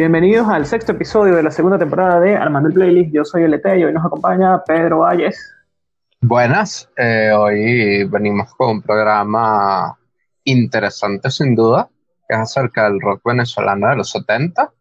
[0.00, 3.12] Bienvenidos al sexto episodio de la segunda temporada de Armando el Playlist.
[3.12, 5.38] Yo soy LT y hoy nos acompaña Pedro Valles.
[6.22, 9.98] Buenas, eh, hoy venimos con un programa
[10.44, 11.90] interesante sin duda,
[12.26, 14.72] que es acerca del rock venezolano de los 70.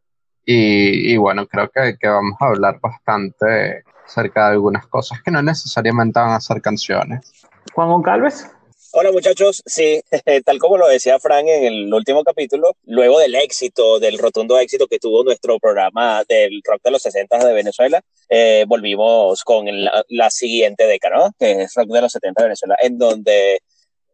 [0.46, 5.32] Y, y bueno, creo que, que, vamos a hablar bastante acerca de algunas cosas que
[5.32, 7.30] no necesariamente van a ser canciones.
[7.74, 8.56] Juan Goncalves.
[8.92, 10.02] Hola muchachos, sí,
[10.46, 14.88] tal como lo decía Frank en el último capítulo, luego del éxito, del rotundo éxito
[14.88, 20.04] que tuvo nuestro programa del rock de los 60 de Venezuela, eh, volvimos con la,
[20.10, 21.32] la, siguiente década, ¿no?
[21.38, 23.60] que es rock de los 70 de Venezuela, en donde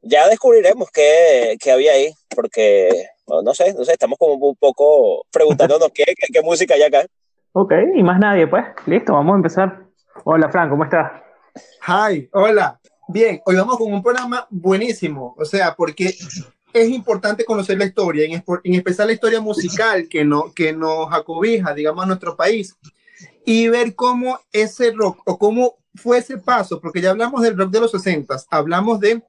[0.02, 2.90] ya descubriremos qué, qué había ahí, porque
[3.28, 6.84] no, no, sé, no sé, estamos como un poco preguntándonos qué, qué, qué música hay
[6.84, 7.06] acá.
[7.54, 9.86] Ok, y más nadie, pues, listo, vamos a empezar.
[10.26, 11.14] Hola Frank, ¿cómo estás?
[11.88, 12.78] Hi, hola.
[13.08, 16.16] Bien, hoy vamos con un programa buenísimo, o sea, porque
[16.74, 21.76] es importante conocer la historia, en, especial la historia musical que, no, que nos acobija,
[21.76, 22.76] digamos, a nuestro país,
[23.46, 27.70] y ver cómo ese rock, o cómo fue ese paso, porque ya hablamos del rock
[27.72, 29.24] de los 60, hablamos de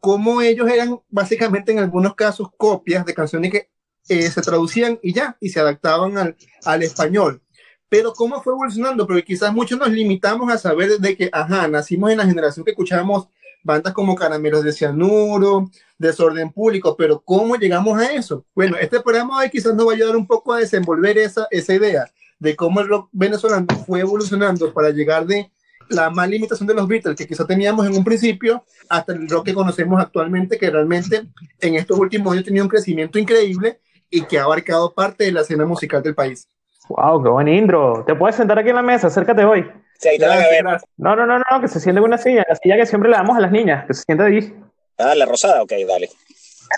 [0.00, 3.68] cómo ellos eran básicamente en algunos casos copias de canciones que
[4.08, 7.42] eh, se traducían y ya, y se adaptaban al, al español
[7.88, 12.10] pero cómo fue evolucionando, porque quizás muchos nos limitamos a saber de que, ajá, nacimos
[12.10, 13.28] en la generación que escuchábamos
[13.62, 18.44] bandas como Caramelos de Cianuro, Desorden Público, pero ¿cómo llegamos a eso?
[18.54, 21.74] Bueno, este programa hoy quizás nos va a ayudar un poco a desenvolver esa, esa
[21.74, 22.06] idea
[22.38, 25.50] de cómo el rock venezolano fue evolucionando para llegar de
[25.90, 29.46] la más limitación de los Beatles que quizás teníamos en un principio hasta el rock
[29.46, 31.26] que conocemos actualmente, que realmente
[31.60, 35.32] en estos últimos años ha tenido un crecimiento increíble y que ha abarcado parte de
[35.32, 36.48] la escena musical del país.
[36.88, 38.04] Wow, qué buen intro.
[38.06, 39.08] ¿Te puedes sentar aquí en la mesa?
[39.08, 39.70] Acércate hoy.
[39.98, 40.64] Sí, ahí te van a ver.
[40.96, 43.16] No, no, no, no, que se siente en una silla, la silla que siempre le
[43.16, 44.54] damos a las niñas, que se siente allí.
[44.96, 46.08] Ah, la rosada, ok, dale.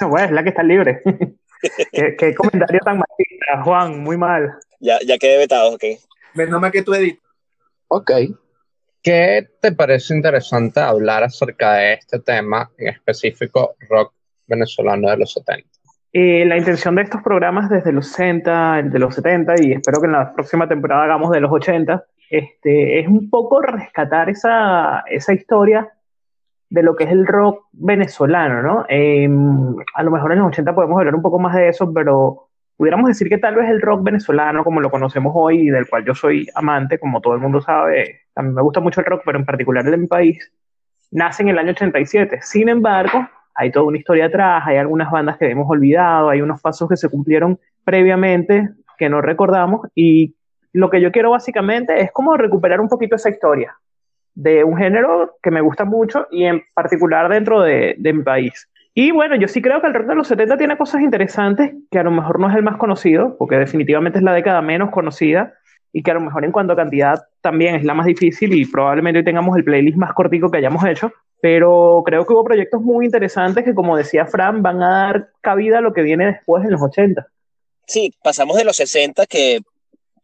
[0.00, 1.02] Bueno, pues, la que está libre.
[1.92, 4.58] ¿Qué, ¿Qué, comentario tan machista, Juan, muy mal.
[4.80, 5.84] Ya, ya quedé vetado, ok.
[6.34, 7.22] Menos mal que tú editas.
[7.88, 8.10] Ok.
[9.02, 14.12] ¿Qué te parece interesante hablar acerca de este tema, en específico rock
[14.46, 15.69] venezolano de los 70?
[16.12, 20.06] Eh, la intención de estos programas desde los 60, de los 70 y espero que
[20.06, 25.32] en la próxima temporada hagamos de los 80, este, es un poco rescatar esa, esa
[25.32, 25.88] historia
[26.68, 28.86] de lo que es el rock venezolano, ¿no?
[28.88, 29.28] Eh,
[29.94, 33.08] a lo mejor en los 80 podemos hablar un poco más de eso, pero pudiéramos
[33.08, 36.14] decir que tal vez el rock venezolano, como lo conocemos hoy y del cual yo
[36.14, 39.38] soy amante, como todo el mundo sabe, a mí me gusta mucho el rock, pero
[39.38, 40.52] en particular el de mi país,
[41.10, 42.38] nace en el año 87.
[42.42, 43.28] Sin embargo,
[43.60, 46.96] hay toda una historia atrás, hay algunas bandas que hemos olvidado, hay unos pasos que
[46.96, 50.34] se cumplieron previamente que no recordamos y
[50.72, 53.76] lo que yo quiero básicamente es como recuperar un poquito esa historia
[54.34, 58.66] de un género que me gusta mucho y en particular dentro de, mi país.
[58.94, 61.98] Y bueno, yo sí creo que el rock de los 70 tiene cosas interesantes, que
[61.98, 65.52] a lo mejor no es el más conocido, porque definitivamente es la década menos conocida,
[65.92, 68.64] y que a lo mejor en cuanto a cantidad también es la más difícil y
[68.64, 72.82] probablemente hoy tengamos el playlist más cortico que hayamos hecho, pero creo que hubo proyectos
[72.82, 76.64] muy interesantes que, como decía Fran, van a dar cabida a lo que viene después
[76.64, 77.26] en los 80.
[77.86, 79.60] Sí, pasamos de los 60 que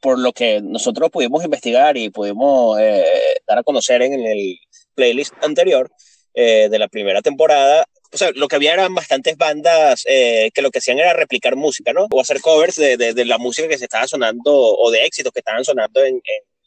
[0.01, 3.05] por lo que nosotros pudimos investigar y pudimos eh,
[3.47, 4.59] dar a conocer en el
[4.95, 5.91] playlist anterior
[6.35, 10.63] eh, de la primera temporada, o sea, lo que había eran bastantes bandas eh, que
[10.63, 12.07] lo que hacían era replicar música, ¿no?
[12.11, 15.41] O hacer covers de, de, la música que se estaba sonando o de éxitos que
[15.41, 16.21] estaban sonando en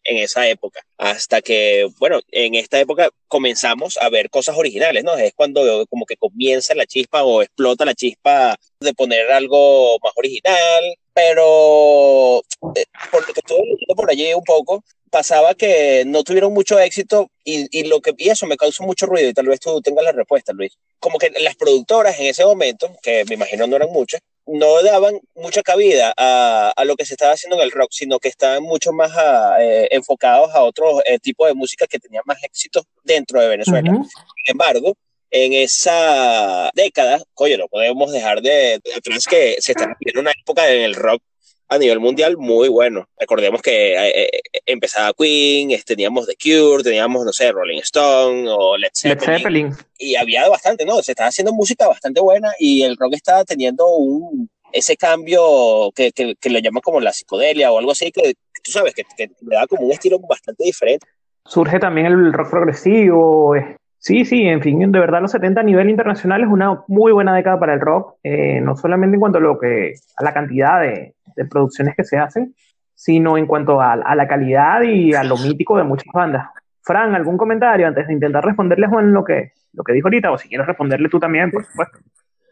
[0.09, 0.81] en esa época.
[0.97, 5.15] Hasta que, bueno, en esta época comenzamos a ver cosas originales, ¿no?
[5.15, 10.13] Es cuando como que comienza la chispa o explota la chispa de poner algo más
[10.15, 12.39] original, pero
[12.75, 16.79] eh, por lo que estuve leyendo por allí un poco, pasaba que no tuvieron mucho
[16.79, 19.81] éxito y, y, lo que, y eso me causó mucho ruido y tal vez tú
[19.81, 20.77] tengas la respuesta, Luis.
[20.99, 24.21] Como que las productoras en ese momento, que me imagino no eran muchas,
[24.51, 28.19] no daban mucha cabida a, a, lo que se estaba haciendo en el rock, sino
[28.19, 32.21] que estaban mucho más a, eh, enfocados a otro eh, tipo de música que tenía
[32.25, 33.91] más éxito dentro de Venezuela.
[33.91, 34.05] Uh -huh.
[34.05, 34.95] Sin embargo,
[35.31, 40.31] en esa década, oye, no podemos dejar de, de atrás que se está viviendo una
[40.31, 41.21] época en el rock
[41.69, 43.07] a nivel mundial muy bueno.
[43.17, 44.29] Recordemos que eh,
[44.65, 49.77] empezaba Queen, teníamos The Cure, teníamos, no sé, Rolling Stone o Led Zeppelin, Led Zeppelin.
[49.99, 51.01] Y había bastante, ¿no?
[51.03, 56.11] Se estaba haciendo música bastante buena y el rock estaba teniendo un, ese cambio que,
[56.11, 59.03] que, que le llaman como la psicodelia o algo así, que, que tú sabes, que,
[59.15, 61.05] que, le da como un estilo bastante diferente.
[61.45, 63.55] Surge también el rock progresivo,
[63.99, 67.35] Sí, sí, en fin, de verdad los 70 a nivel internacional es una muy buena
[67.35, 70.81] década para el rock, eh, no solamente en cuanto a, lo que, a la cantidad
[70.81, 72.55] de, de producciones que se hacen,
[72.99, 76.47] sino en cuanto a, la calidad y a lo mítico de muchas bandas.
[76.81, 80.31] Fran, ¿algún comentario antes de intentar responderle a Juan lo que, lo que dijo ahorita?
[80.31, 81.99] O si quieres responderle tú también, por supuesto.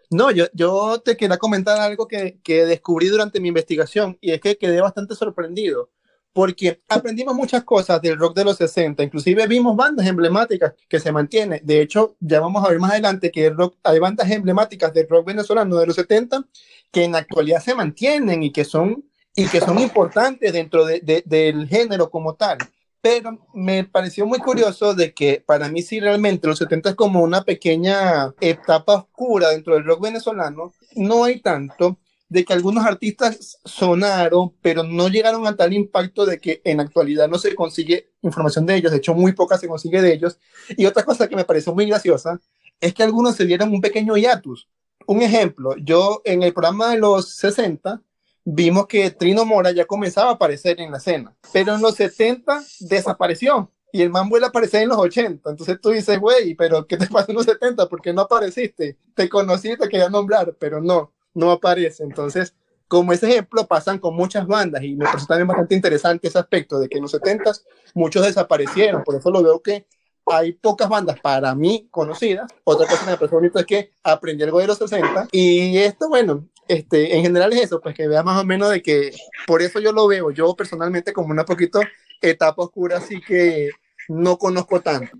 [0.09, 4.39] No, yo, yo te quería comentar algo que, que descubrí durante mi investigación y es
[4.39, 5.89] que quedé bastante sorprendido
[6.37, 11.11] porque aprendimos muchas cosas del rock de los 60, inclusive vimos bandas emblemáticas que se
[11.11, 11.61] mantienen.
[11.63, 15.25] De hecho, ya vamos a ver más adelante que rock, hay bandas emblemáticas del rock
[15.25, 16.45] venezolano de los 70
[16.91, 19.03] que en la actualidad se mantienen y que son,
[19.35, 22.59] y que son importantes dentro de, de, del género como tal.
[23.01, 27.23] Pero me pareció muy curioso de que para mí sí realmente los 70 es como
[27.23, 30.71] una pequeña etapa oscura dentro del rock venezolano.
[30.93, 31.97] No hay tanto,
[32.29, 37.27] de que algunos artistas sonaron, pero no llegaron a tal impacto de que en actualidad
[37.27, 40.39] no se consigue información de ellos, de hecho muy poca se consigue de ellos.
[40.69, 42.39] Y otra cosa que me pareció muy graciosa
[42.79, 44.67] es que algunos se dieron un pequeño hiatus.
[45.07, 48.01] Un ejemplo, yo en el programa de los 60
[48.43, 52.61] vimos que Trino Mora ya comenzaba a aparecer en la escena, pero en los 70
[52.81, 55.49] desapareció y el man vuelve a aparecer en los 80.
[55.49, 57.87] Entonces tú dices, güey, pero ¿qué te pasó en los 70?
[57.87, 58.97] ¿Por qué no apareciste?
[59.15, 62.03] Te conocí, te quería nombrar, pero no no aparece.
[62.03, 62.55] Entonces,
[62.87, 66.79] como ese ejemplo, pasan con muchas bandas y me parece también bastante interesante ese aspecto
[66.79, 67.51] de que en los 70
[67.93, 69.03] muchos desaparecieron.
[69.03, 69.85] Por eso lo veo que
[70.25, 72.51] hay pocas bandas para mí conocidas.
[72.63, 76.09] Otra cosa que me parece bonito es que aprendí algo de los 60 y esto,
[76.09, 79.11] bueno, este, en general es eso, pues que vea más o menos de que
[79.45, 81.79] por eso yo lo veo yo personalmente como una poquito
[82.21, 83.69] etapa oscura, así que
[84.09, 85.17] no conozco tanto.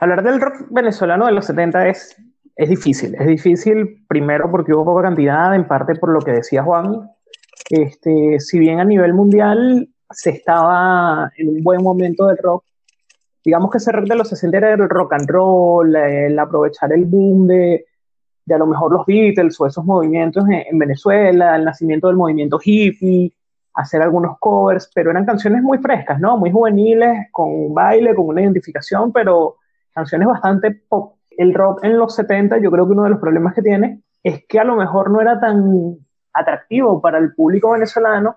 [0.00, 2.16] Hablar del rock venezolano de los 70 es
[2.60, 6.62] es difícil, es difícil primero porque hubo poca cantidad, en parte por lo que decía
[6.62, 7.10] Juan.
[7.70, 12.64] Este, si bien a nivel mundial se estaba en un buen momento del rock,
[13.42, 17.06] digamos que ese rock de los 60 era el rock and roll, el aprovechar el
[17.06, 17.86] boom de,
[18.44, 22.16] de a lo mejor los Beatles o esos movimientos en, en, Venezuela, el nacimiento del
[22.16, 23.32] movimiento hippie,
[23.72, 26.36] hacer algunos covers, pero eran canciones muy frescas, ¿no?
[26.36, 29.56] Muy juveniles, con baile, con una identificación, pero
[29.94, 33.54] canciones bastante pop el rock en los 70, yo creo que uno de los problemas
[33.54, 35.96] que tiene es que a lo mejor no era tan
[36.32, 38.36] atractivo para el público venezolano,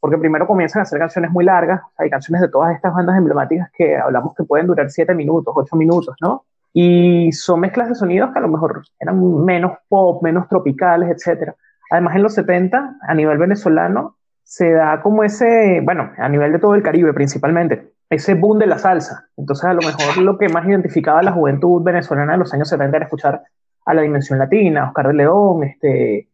[0.00, 3.70] porque primero comienzan a hacer canciones muy largas, hay canciones de todas estas bandas emblemáticas
[3.72, 6.44] que hablamos que pueden durar 7 minutos, 8 minutos, ¿no?
[6.74, 11.52] Y son mezclas de sonidos que a lo mejor eran menos pop, menos tropicales, etc.
[11.90, 16.58] Además, en los 70, a nivel venezolano, se da como ese, bueno, a nivel de
[16.58, 19.28] todo el Caribe principalmente, ese boom de la salsa.
[19.36, 22.68] Entonces, a lo mejor lo que más identificaba a la juventud venezolana de los años
[22.68, 23.42] 70 era escuchar
[23.86, 26.28] a la Dimensión Latina, Oscar de León, este,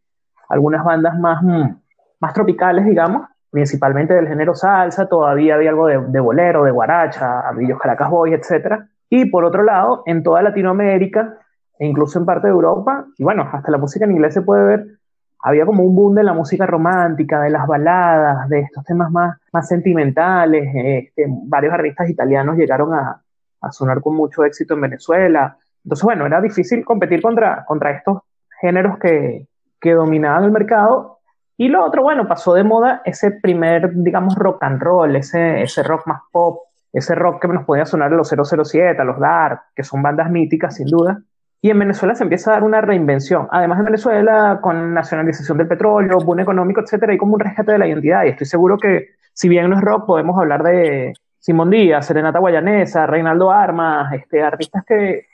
[0.48, 1.76] algunas bandas más, mm,
[2.20, 7.78] más tropicales, digamos, principalmente del género salsa, todavía había algo de, bolero, de guaracha, Brillos
[7.78, 8.82] Caracas Boys, etc.
[9.08, 11.38] Y por otro lado, en toda Latinoamérica,
[11.78, 14.64] e incluso en parte de Europa, y bueno, hasta la música en inglés se puede
[14.64, 14.86] ver
[15.42, 19.38] había como un boom de la música romántica, de las baladas, de estos temas más,
[19.52, 20.70] más sentimentales.
[20.74, 23.22] Este, varios artistas italianos llegaron a,
[23.60, 25.56] a, sonar con mucho éxito en Venezuela.
[25.84, 28.18] Entonces, bueno, era difícil competir contra, contra estos
[28.60, 29.46] géneros que,
[29.80, 31.18] que dominaban el mercado.
[31.56, 35.82] Y lo otro, bueno, pasó de moda ese primer, digamos, rock and roll, ese, ese
[35.82, 36.60] rock más pop,
[36.92, 40.30] ese rock que nos podía sonar a los 007, a los Dark, que son bandas
[40.30, 41.22] míticas sin duda.
[41.62, 43.46] Y en Venezuela se empieza a dar una reinvención.
[43.50, 47.78] Además en Venezuela, con nacionalización del petróleo, boom económico, etcétera, hay como un rescate de
[47.78, 48.24] la identidad.
[48.24, 52.38] Y estoy seguro que, si bien no es rock, podemos hablar de Simón Díaz, Serenata
[52.38, 55.26] Guayanesa, Reinaldo Armas, este, artistas que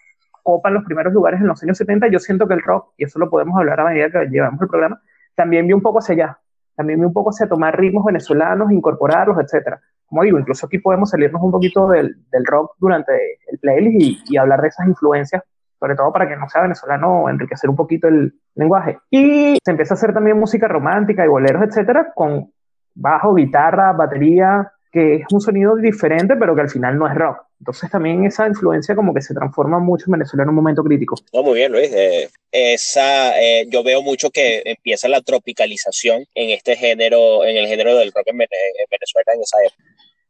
[0.42, 2.08] copan los primeros lugares en los años 70.
[2.08, 4.68] Yo siento que el rock, y eso lo podemos hablar a medida que llevamos el
[4.68, 5.00] programa,
[5.36, 6.38] también vio un poco hacia allá.
[6.74, 9.80] También vio un poco hacia tomar ritmos venezolanos, incorporarlos, etcétera.
[10.06, 13.12] Como digo, incluso aquí podemos salirnos un poquito del, del rock durante
[13.46, 15.42] el playlist y hablar de esas influencias
[15.78, 18.98] sobre todo para que no sea venezolano, enriquecer un poquito el lenguaje.
[19.10, 22.52] Y se empieza a hacer también música romántica y boleros, etcétera, con
[22.94, 27.46] bajo, guitarra, batería, que es un sonido diferente, pero que al final no es rock.
[27.58, 31.16] Entonces también esa influencia como que se transforma mucho en Venezuela en un momento crítico.
[31.32, 31.90] No, muy bien, Luis.
[31.92, 37.66] Eh, esa, eh, yo veo mucho que empieza la tropicalización en este género, en el
[37.66, 39.82] género del rock en, Venezuela en esa época.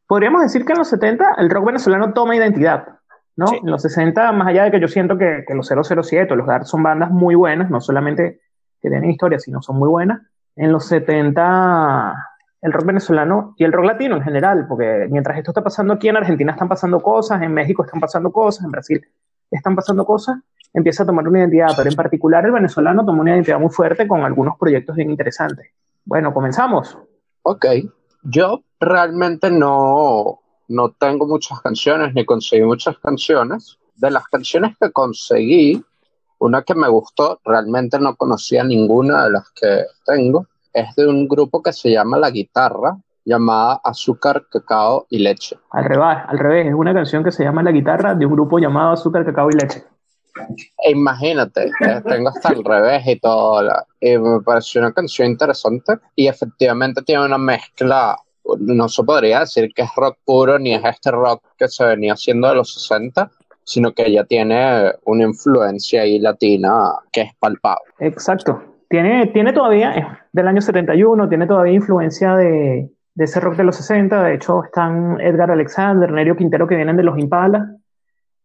[0.07, 2.85] Podríamos decir que en los 70 el rock venezolano toma identidad.
[3.37, 3.45] ¿No?
[3.53, 6.47] En los 60, más allá de que yo siento que, que los 007 o los
[6.47, 8.41] Dark son bandas muy buenas, no solamente
[8.81, 10.21] que tienen historia, sino son muy buenas,
[10.55, 12.15] en los 70
[12.61, 16.09] el rock venezolano y el rock latino en general, porque mientras esto está pasando aquí
[16.09, 19.05] en Argentina están pasando cosas, en México están pasando cosas, en Brasil
[19.51, 20.37] están pasando cosas,
[20.73, 24.07] empieza a tomar una identidad, pero en particular el venezolano tomó una identidad muy fuerte
[24.07, 25.67] con algunos proyectos bien interesantes.
[26.03, 26.97] Bueno, comenzamos.
[27.43, 27.65] Ok,
[28.23, 33.77] yo realmente no, no tengo muchas canciones ni conseguí muchas canciones.
[33.95, 35.83] De las canciones que conseguí,
[36.39, 41.27] una que me gustó, realmente no conocía ninguna de las que tengo, es de un
[41.27, 45.57] grupo que se llama La Guitarra, llamada Azúcar, Cacao y Leche.
[45.71, 48.59] Al revés, al revés, es una canción que se llama La Guitarra de un grupo
[48.59, 49.83] llamado Azúcar, Cacao y Leche.
[50.85, 53.63] E imagínate, eh, tengo hasta el revés y todo.
[53.63, 58.15] la- y me pareció una canción interesante y efectivamente tiene una mezcla.
[58.59, 62.13] No se podría decir que es rock puro ni es este rock que se venía
[62.13, 63.29] haciendo de los 60,
[63.63, 67.91] sino que ella tiene una influencia ahí latina que es palpable.
[67.99, 68.63] Exacto.
[68.89, 73.75] Tiene, tiene todavía, del año 71, tiene todavía influencia de, de ese rock de los
[73.75, 74.23] 60.
[74.23, 77.75] De hecho, están Edgar Alexander, Nerio Quintero, que vienen de los Impala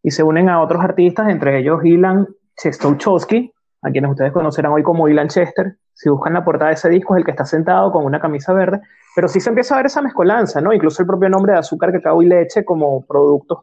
[0.01, 3.51] y se unen a otros artistas, entre ellos Ilan Chestowchowski,
[3.83, 5.77] a quienes ustedes conocerán hoy como Ilan Chester.
[5.93, 8.51] Si buscan la portada de ese disco, es el que está sentado con una camisa
[8.53, 8.81] verde,
[9.15, 10.73] pero sí se empieza a ver esa mezcolanza, ¿no?
[10.73, 13.59] Incluso el propio nombre de azúcar, cacao y leche como productos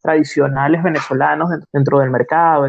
[0.00, 2.66] tradicionales venezolanos dentro- del mercado.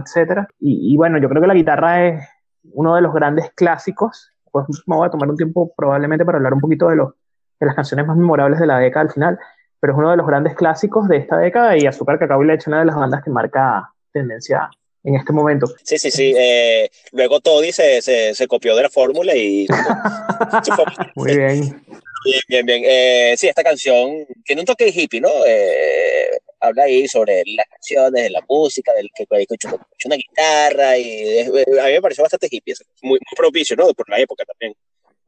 [0.60, 2.28] Y, y bueno, yo creo que la guitarra es
[2.74, 4.32] uno de los grandes clásicos.
[4.52, 7.14] Pues me voy a tomar un tiempo probablemente para hablar un poquito de, los,
[7.60, 9.40] de las canciones más memorables de la década al final,
[9.80, 12.70] pero es uno de los grandes clásicos de esta década y Azúcar, Cacao y Leche,
[12.72, 14.70] una de las bandas que marca tendencia
[15.08, 15.68] en este momento.
[15.84, 16.34] Sí, sí, sí.
[16.38, 19.66] eh, luego Toddy se, se, se copió de la fórmula y
[21.16, 21.62] Muy bien.
[22.26, 22.82] Bien, bien, bien.
[22.86, 25.30] Eh, sí, esta canción tiene un toque hippie, ¿no?
[25.48, 29.70] Eh, habla ahí sobre las canciones, de la música, del que escucha
[30.06, 32.84] una guitarra y es- a mí me pareció bastante hippie, eso.
[33.02, 33.88] muy, muy propicio, ¿no?
[33.94, 34.76] Por la época también.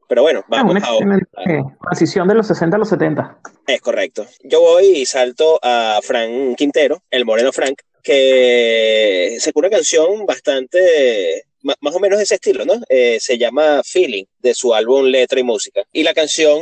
[0.08, 1.16] Pero bueno, Es vamos una ahora.
[1.16, 3.38] excelente transición de los 60 a los 70.
[3.68, 4.26] Es correcto.
[4.42, 11.44] Yo voy y salto a Frank Quintero, el moreno Frank, que sacó una canción bastante,
[11.62, 12.74] más o menos de ese estilo, ¿no?
[12.88, 15.82] Eh, se llama Feeling, de su álbum Letra y Música.
[15.92, 16.60] Y la canción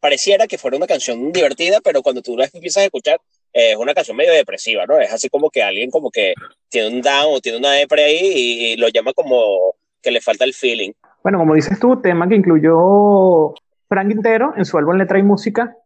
[0.00, 3.20] pareciera que fuera una canción divertida, pero cuando tú la empiezas a escuchar,
[3.52, 4.98] es una canción medio depresiva, ¿no?
[4.98, 6.34] Es así como que alguien como que
[6.68, 10.20] tiene un down o tiene una depre ahí y, y lo llama como que le
[10.20, 10.92] falta el feeling.
[11.22, 13.54] Bueno, como dices tú, tema que incluyó
[13.88, 15.76] Frank Quintero en su álbum Letra y Música,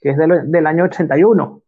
[0.00, 1.62] que es del, del año 81,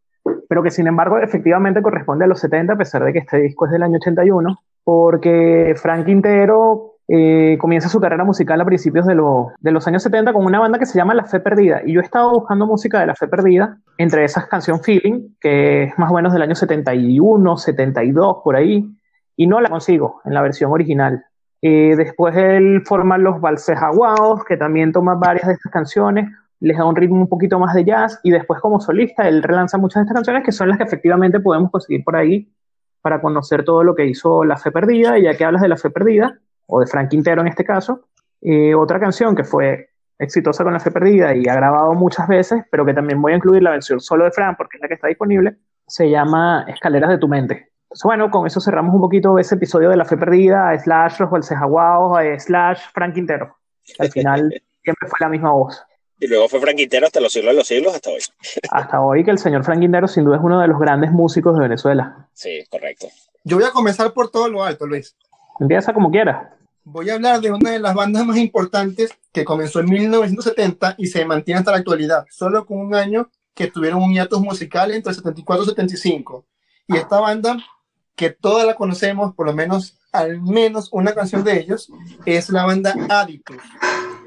[0.49, 3.67] pero que sin embargo efectivamente corresponde a los 70, a pesar de que este disco
[3.67, 9.15] es del año 81, porque Frank Quintero eh, comienza su carrera musical a principios de,
[9.15, 11.93] lo- de los años 70 con una banda que se llama La Fe Perdida, y
[11.93, 15.99] yo he estado buscando música de La Fe Perdida, entre esas canción Feeling, que es
[15.99, 18.91] más o menos del año 71, 72, por ahí,
[19.37, 21.25] y no la consigo en la versión original.
[21.63, 26.29] Eh, después él forma los Valses Aguados, que también toma varias de estas canciones,
[26.61, 29.79] les da un ritmo un poquito más de jazz, y después como solista él relanza
[29.79, 32.53] muchas de estas canciones que son las que efectivamente podemos conseguir por ahí
[33.03, 35.77] para conocer todo lo que hizo La Fe Perdida, y ya que hablas de La
[35.77, 38.09] Fe Perdida, o de Frank Quintero en este caso,
[38.41, 42.65] eh, otra canción que fue exitosa con La Fe Perdida y ha grabado muchas veces,
[42.71, 44.95] pero que también voy a incluir la versión solo de Frank porque es la que
[44.95, 47.71] está disponible, se llama Escaleras de tu mente.
[47.85, 51.31] Entonces, bueno, con eso cerramos un poquito ese episodio de La Fe Perdida, slash Los
[51.31, 53.57] Valsejaguaos, slash Frank Quintero.
[53.99, 54.51] Al final
[54.83, 55.85] siempre fue la misma voz.
[56.19, 58.21] Y luego fue Frank Quintero hasta los siglos de los siglos, hasta hoy.
[58.71, 61.55] Hasta hoy que el señor Frank Quintero sin duda es uno de los grandes músicos
[61.55, 62.29] de Venezuela.
[62.33, 63.09] Sí, correcto.
[63.45, 65.15] Yo voy a comenzar por todo lo alto, Luis.
[65.61, 66.57] Empieza como quiera.
[66.85, 71.07] Voy a hablar de una de las bandas más importantes que comenzó en 1970 y
[71.09, 75.13] se mantiene hasta la actualidad, solo con un año que tuvieron un hiatus musical entre
[75.13, 76.47] 74 y 75.
[76.89, 77.57] Y esta banda,
[78.15, 81.91] que todas la conocemos, por lo menos al menos una canción de ellos,
[82.25, 83.57] es la banda Aditus.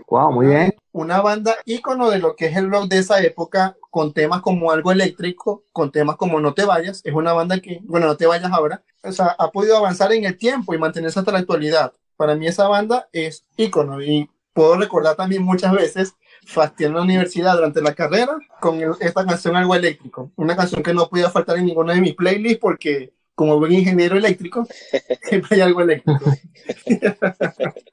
[0.09, 0.73] Wow, muy bien.
[0.91, 4.71] Una banda ícono de lo que es el rock de esa época, con temas como
[4.71, 7.01] algo eléctrico, con temas como No te vayas.
[7.03, 8.83] Es una banda que, bueno, no te vayas ahora.
[9.03, 11.93] O sea, ha podido avanzar en el tiempo y mantenerse hasta la actualidad.
[12.17, 17.03] Para mí esa banda es ícono y puedo recordar también muchas veces fastidiar en la
[17.03, 20.31] universidad durante la carrera con esta canción Algo Eléctrico.
[20.35, 24.17] Una canción que no podía faltar en ninguna de mis playlists porque como buen ingeniero
[24.17, 24.67] eléctrico,
[25.21, 26.25] siempre hay algo eléctrico.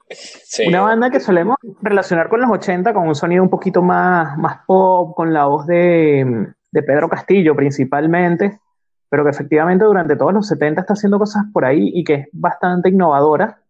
[0.09, 0.67] Sí.
[0.67, 4.65] Una banda que solemos relacionar con los 80 con un sonido un poquito más, más
[4.67, 8.59] pop, con la voz de, de Pedro Castillo principalmente,
[9.07, 12.27] pero que efectivamente durante todos los 70 está haciendo cosas por ahí y que es
[12.33, 13.61] bastante innovadora.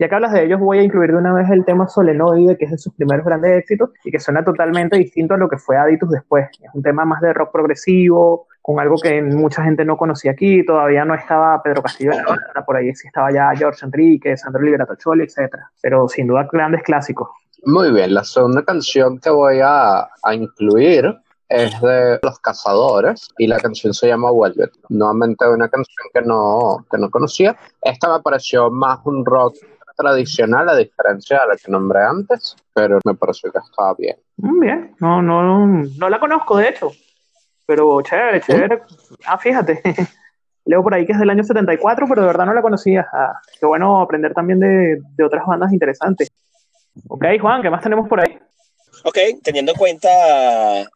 [0.00, 2.64] Ya que hablas de ellos, voy a incluir de una vez el tema Solenoide, que
[2.64, 5.76] es de sus primeros grandes éxitos y que suena totalmente distinto a lo que fue
[5.76, 6.48] Aditus después.
[6.60, 10.64] Es un tema más de rock progresivo, con algo que mucha gente no conocía aquí,
[10.64, 14.36] todavía no estaba Pedro Castillo en la banda, por ahí sí estaba ya George Enrique,
[14.36, 15.54] Sandro Liberato Choli, etc.
[15.80, 17.28] Pero sin duda grandes clásicos.
[17.64, 21.14] Muy bien, la segunda canción que voy a, a incluir
[21.50, 24.70] es de Los Cazadores y la canción se llama Velvet.
[24.88, 27.56] Nuevamente una canción que no, que no conocía.
[27.82, 29.56] Esta me pareció más un rock
[29.96, 34.16] tradicional a diferencia de la que nombré antes, pero me pareció que estaba bien.
[34.36, 36.92] Mm, Bien, no, no, no la conozco de hecho,
[37.70, 38.82] pero chévere, chévere.
[39.24, 39.80] Ah, fíjate,
[40.64, 43.06] leo por ahí que es del año 74, pero de verdad no la conocía.
[43.12, 46.32] Ah, qué bueno aprender también de, de otras bandas interesantes.
[47.06, 48.36] Ok, Juan, ¿qué más tenemos por ahí?
[49.04, 50.08] Ok, teniendo en cuenta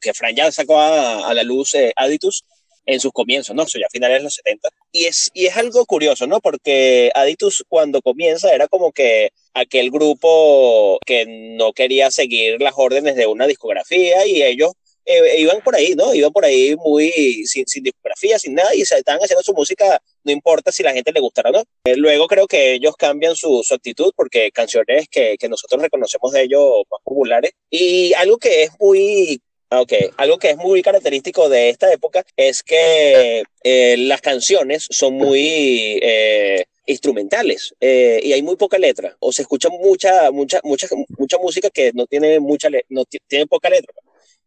[0.01, 2.45] que Fran ya sacó a, a la luz eh, Aditus,
[2.87, 3.63] en sus comienzos, ¿no?
[3.63, 4.69] Eso ya a finales de los 70.
[4.91, 6.41] Y es, y es algo curioso, ¿no?
[6.41, 13.15] Porque Aditus cuando comienza era como que aquel grupo que no quería seguir las órdenes
[13.15, 14.73] de una discografía y ellos
[15.07, 16.15] eh, iban por ahí, ¿no?
[16.15, 17.11] Iban por ahí muy
[17.47, 20.93] sin, sin, discografía, sin nada, y se estaban haciendo su música, no importa si la
[20.93, 21.65] gente le gustara o no.
[21.85, 26.33] Eh, luego creo que ellos cambian su, su actitud porque canciones que, que, nosotros reconocemos
[26.33, 27.53] de ellos más populares.
[27.71, 29.41] Y algo que es muy
[29.75, 34.87] Ah, ok, algo que es muy característico de esta época es que eh, las canciones
[34.89, 40.61] son muy eh, instrumentales eh, y hay muy poca letra o se escucha mucha mucha
[40.63, 40.87] mucha
[41.19, 43.95] mucha música que no tiene mucha no tiene poca letra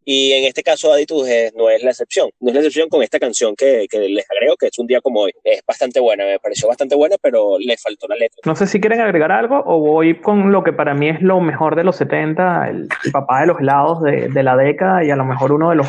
[0.09, 2.29] y en este caso Aditus no es la excepción.
[2.39, 5.01] No es la excepción con esta canción que, que, les agrego, que es un día
[5.01, 5.33] como hoy.
[5.43, 8.39] Es bastante buena, me pareció bastante buena, pero le faltó la letra.
[8.45, 11.41] No sé si quieren agregar algo o voy con lo que para mí es lo
[11.41, 15.17] mejor de los 70, el, papá de los helados de, de la década y a
[15.17, 15.87] lo mejor uno de los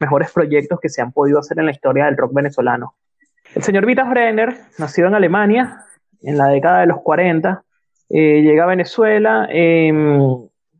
[0.00, 2.94] mejores proyectos que se han podido hacer en la historia del rock venezolano.
[3.54, 5.84] El señor Vitas Brenner, nacido en Alemania
[6.22, 7.62] en la década de los 40,
[8.08, 9.92] eh, llega a Venezuela eh,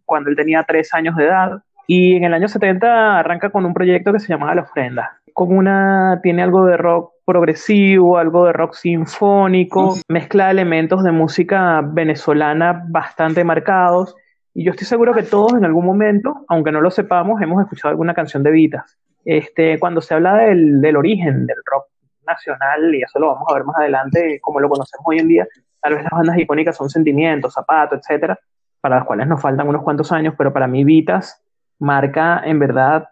[0.07, 3.73] cuando él tenía tres años de edad y en el año 70 arranca con un
[3.73, 5.23] proyecto que se llamaba La Ofrenda.
[5.33, 11.81] Con una, tiene algo de rock progresivo, algo de rock sinfónico, mezcla elementos de música
[11.83, 14.15] venezolana bastante marcados.
[14.53, 17.89] Y yo estoy seguro que todos en algún momento, aunque no lo sepamos, hemos escuchado
[17.89, 18.99] alguna canción de Vitas.
[19.25, 21.87] Este, cuando se habla del, del origen del rock
[22.27, 25.49] nacional, y eso lo vamos a ver más adelante, como lo conocemos hoy en día,
[25.81, 28.39] tal vez las bandas icónicas son Sentimientos, Zapato, etcétera,
[28.79, 31.43] para las cuales nos faltan unos cuantos años, pero para mí Vitas
[31.79, 33.09] marca en verdad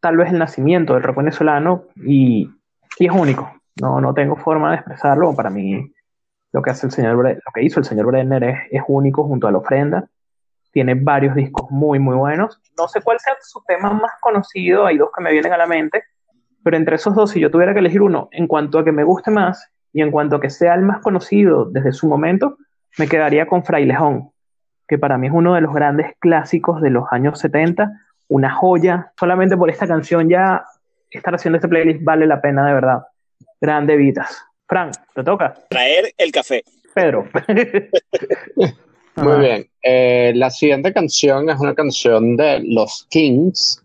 [0.00, 2.50] tal vez el nacimiento del rock venezolano y,
[2.98, 3.52] y es único.
[3.80, 5.34] No, no tengo forma de expresarlo.
[5.34, 5.92] Para mí,
[6.52, 9.46] lo que hace el señor lo que hizo el señor Brenner es, es, único junto
[9.46, 10.08] a la ofrenda.
[10.72, 12.60] Tiene varios discos muy, muy buenos.
[12.76, 15.66] No sé cuál sea su tema más conocido, hay dos que me vienen a la
[15.66, 16.04] mente,
[16.62, 19.04] pero entre esos dos, si yo tuviera que elegir uno, en cuanto a que me
[19.04, 22.58] guste más y en cuanto a que sea el más conocido desde su momento,
[22.98, 24.30] me quedaría con Frailejón,
[24.86, 27.90] que para mí es uno de los grandes clásicos de los años 70
[28.28, 29.12] una joya.
[29.18, 30.64] Solamente por esta canción ya
[31.10, 33.02] estar haciendo este playlist vale la pena de verdad.
[33.60, 34.44] Grande Vitas.
[34.66, 35.54] Frank, te toca.
[35.70, 36.62] Traer el café.
[36.94, 37.28] Pedro.
[39.16, 39.68] Muy bien.
[39.82, 43.82] Eh, la siguiente canción es una canción de Los Kings.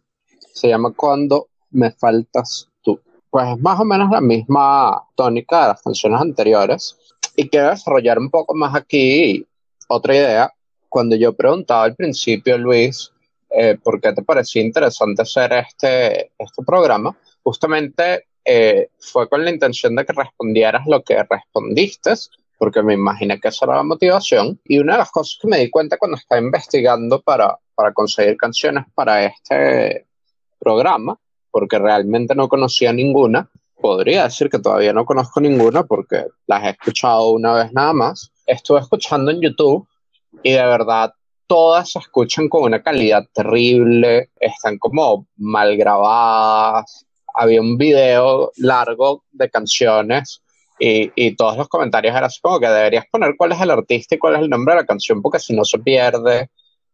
[0.53, 2.99] Se llama Cuando me faltas tú.
[3.29, 6.97] Pues es más o menos la misma tónica de las canciones anteriores.
[7.35, 9.45] Y quiero desarrollar un poco más aquí
[9.87, 10.53] otra idea.
[10.89, 13.12] Cuando yo preguntaba al principio, Luis,
[13.55, 19.51] eh, por qué te parecía interesante hacer este, este programa, justamente eh, fue con la
[19.51, 22.13] intención de que respondieras lo que respondiste,
[22.57, 24.59] porque me imaginé que esa era la motivación.
[24.65, 28.37] Y una de las cosas que me di cuenta cuando estaba investigando para, para conseguir
[28.37, 30.07] canciones para este
[30.59, 31.17] programa,
[31.51, 36.69] porque realmente no conocía ninguna, podría decir que todavía no conozco ninguna porque las he
[36.69, 38.31] escuchado una vez nada más.
[38.45, 39.87] Estuve escuchando en YouTube
[40.41, 41.13] y de verdad
[41.53, 47.05] todas se escuchan con una calidad terrible, están como mal grabadas.
[47.31, 50.41] Había un video largo de canciones
[50.79, 54.15] y, y, todos los comentarios eran así como que deberías poner cuál es el artista
[54.15, 56.49] y cuál es el nombre de la canción porque si no se pierde.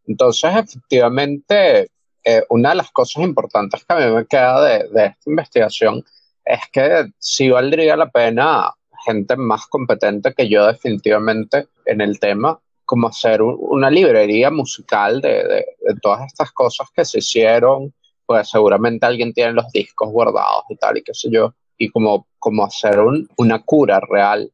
[0.06, 1.90] Entonces, efectivamente,
[2.26, 6.04] eh, una de las cosas importantes que a mí me queda de, de esta investigación
[6.44, 8.74] es que sí valdría la pena
[9.06, 15.44] gente más competente que yo definitivamente en el tema como hacer una librería musical de,
[15.44, 17.94] de, todas estas cosas que se hicieron,
[18.26, 22.26] pues seguramente alguien tiene los discos guardados y tal, y qué sé yo, y como,
[22.40, 24.52] como hacer un, una cura real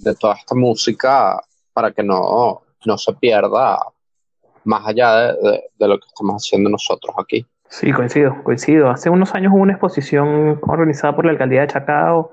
[0.00, 1.40] de toda esta música
[1.72, 3.78] para que no, no se pierda
[4.64, 7.46] más allá de, de, lo que estamos haciendo nosotros aquí.
[7.70, 8.90] Sí, coincido, coincido.
[8.90, 12.32] Hace unos años hubo una exposición organizada por la alcaldía de Chacao,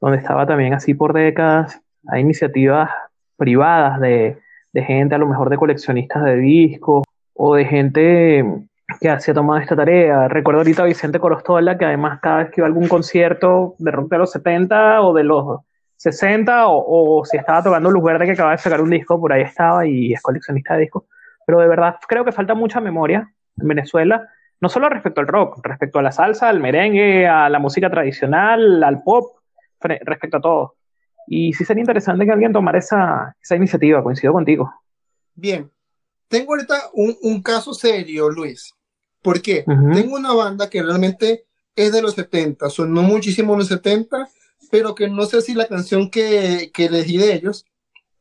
[0.00, 2.88] donde estaba también así por décadas, hay iniciativas
[3.36, 4.41] privadas de,
[4.72, 7.04] de gente a lo mejor de coleccionistas de discos
[7.34, 8.44] o de gente
[9.00, 10.28] que se ha tomado esta tarea.
[10.28, 13.90] Recuerdo ahorita a Vicente Corostola, que además cada vez que iba a algún concierto de
[13.90, 15.60] rock de los 70 o de los
[15.96, 19.32] 60, o, o si estaba tocando Luz Verde, que acaba de sacar un disco, por
[19.32, 21.04] ahí estaba y es coleccionista de discos.
[21.46, 23.30] Pero de verdad creo que falta mucha memoria
[23.60, 24.28] en Venezuela,
[24.60, 28.82] no solo respecto al rock, respecto a la salsa, al merengue, a la música tradicional,
[28.82, 29.38] al pop,
[29.80, 30.74] respecto a todo.
[31.26, 34.72] Y sí sería interesante que alguien tomara esa, esa iniciativa, coincido contigo.
[35.34, 35.70] Bien,
[36.28, 38.74] tengo ahorita un, un caso serio, Luis.
[39.22, 39.64] ¿Por qué?
[39.66, 39.94] Uh -huh.
[39.94, 44.28] Tengo una banda que realmente es de los 70, sonó muchísimo en los 70,
[44.70, 47.64] pero que no sé si la canción que, que elegí de ellos,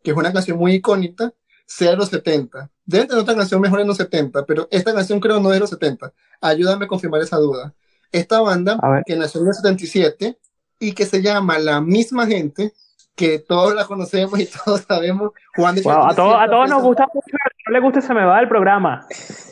[0.03, 1.33] que es una canción muy icónica,
[1.65, 2.69] sea de los 70.
[2.85, 5.59] Deben tener otra canción mejor en los 70, pero esta canción creo no es de
[5.61, 6.13] los 70.
[6.41, 7.73] Ayúdame a confirmar esa duda.
[8.11, 10.37] Esta banda, que nació en el 77,
[10.79, 12.73] y que se llama La misma gente,
[13.15, 15.31] que todos la conocemos y todos sabemos.
[15.55, 18.23] Juan de Wow, a, todos a todos nos gusta mucho, no le gusta se me
[18.23, 19.05] va el programa.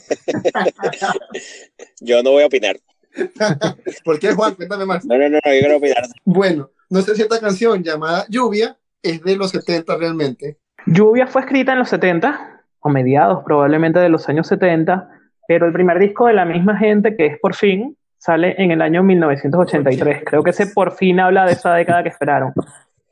[2.02, 2.78] Yo no voy a opinar.
[4.06, 4.56] ¿Por qué, Juan?
[4.56, 5.06] Cuéntame más.
[5.06, 6.04] No, no, no, no yo quiero opinar.
[6.24, 10.58] Bueno, no sé si esta canción llamada Lluvia es de los 70 realmente.
[10.86, 15.10] Lluvia fue escrita en los 70, o mediados probablemente de los años 70,
[15.48, 18.82] pero el primer disco de la misma gente, que es Por fin, sale en el
[18.82, 20.24] año 1983.
[20.26, 22.54] Creo que ese Por fin habla de esa década que esperaron.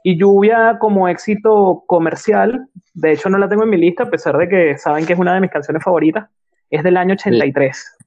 [0.04, 4.38] Y Lluvia como éxito comercial, de hecho no la tengo en mi lista, a pesar
[4.38, 6.30] de que saben que es una de mis canciones favoritas,
[6.70, 7.98] es del año 83.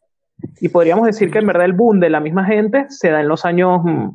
[0.61, 3.29] Y podríamos decir que en verdad el boom de la misma gente se da en
[3.29, 4.09] los años mm,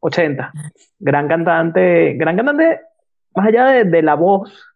[0.00, 0.52] 80.
[0.98, 2.80] Gran cantante, gran cantante,
[3.34, 4.74] más allá de, de la voz,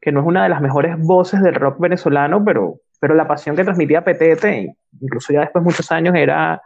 [0.00, 3.56] que no es una de las mejores voces del rock venezolano, pero, pero la pasión
[3.56, 6.60] que transmitía Petete, incluso ya después de muchos años, era,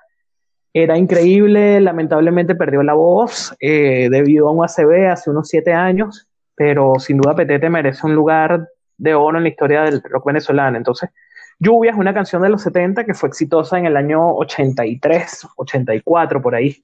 [0.83, 1.81] era increíble.
[1.81, 7.19] Lamentablemente perdió la voz eh, debido a un ACV hace unos siete años, pero sin
[7.19, 10.77] duda Petete merece un lugar de oro en la historia del rock venezolano.
[10.77, 11.11] Entonces,
[11.59, 16.41] Lluvia es una canción de los 70 que fue exitosa en el año 83, 84,
[16.41, 16.81] por ahí.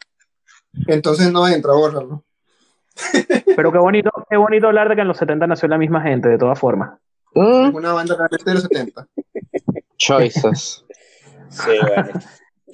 [0.89, 2.25] Entonces no entra, bórralo.
[3.57, 6.29] Pero qué bonito, qué bonito hablar de que en los 70 nació la misma gente,
[6.29, 6.99] de todas formas.
[7.35, 9.07] Mm, Una banda realmente de los 70.
[9.97, 10.85] choices.
[11.51, 12.21] Sí, bueno.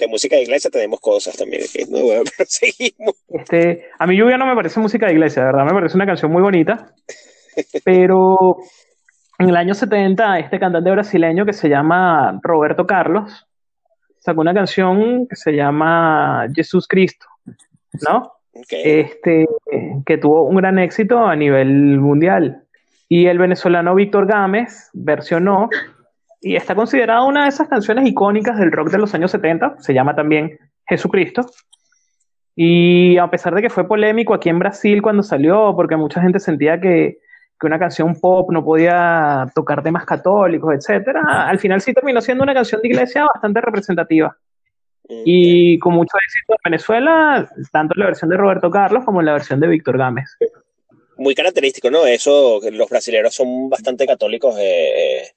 [0.01, 1.63] De música de iglesia tenemos cosas también.
[1.91, 3.15] no, bueno, pero seguimos.
[3.29, 6.07] Este, a mí Lluvia no me parece música de iglesia, de verdad, me parece una
[6.07, 6.93] canción muy bonita.
[7.85, 8.59] Pero
[9.39, 13.47] en el año 70, este cantante brasileño que se llama Roberto Carlos
[14.19, 17.27] sacó una canción que se llama Jesús Cristo,
[18.07, 18.33] ¿no?
[18.53, 18.73] Ok.
[18.73, 19.47] este,
[20.05, 22.65] que tuvo un gran éxito a nivel mundial.
[23.09, 25.69] Y el venezolano Víctor Gámez versionó
[26.41, 29.93] y está considerada una de esas canciones icónicas del rock de los años 70, se
[29.93, 31.47] llama también Jesucristo.
[32.57, 36.41] Y a pesar de que fue polémico aquí en Brasil cuando salió, porque mucha gente
[36.41, 37.19] sentía que,
[37.59, 42.43] que una canción pop no podía tocar temas católicos, etcétera, al final sí terminó siendo
[42.43, 44.37] una canción de iglesia bastante representativa.
[45.25, 49.27] Y con mucho éxito en Venezuela, tanto en la versión de Roberto Carlos como en
[49.27, 50.37] la versión de Víctor Gámez.
[51.17, 52.07] Muy característico, ¿no?
[52.07, 55.33] Eso, los brasileños son bastante católicos eh,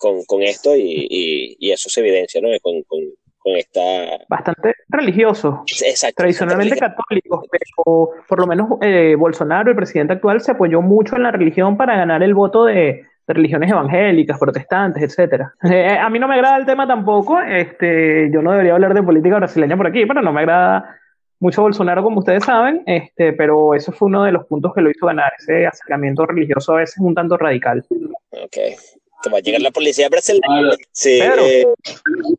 [0.00, 2.48] con, con esto y, y, y eso se evidencia, ¿no?
[2.62, 3.00] Con, con,
[3.38, 3.80] con esta...
[4.28, 6.16] Bastante religioso, Exacto.
[6.16, 11.22] tradicionalmente católicos, pero por lo menos eh, Bolsonaro, el presidente actual, se apoyó mucho en
[11.22, 15.54] la religión para ganar el voto de, de religiones evangélicas, protestantes, etcétera.
[15.70, 19.02] Eh, a mí no me agrada el tema tampoco, este, yo no debería hablar de
[19.02, 20.96] política brasileña por aquí, pero no me agrada
[21.40, 24.90] mucho Bolsonaro, como ustedes saben, este, pero eso fue uno de los puntos que lo
[24.90, 27.84] hizo ganar, ese acercamiento religioso a veces un tanto radical.
[28.30, 28.56] Ok.
[29.32, 30.46] Va a llegar la policía brasileña.
[30.92, 31.66] Sí, Pero- eh,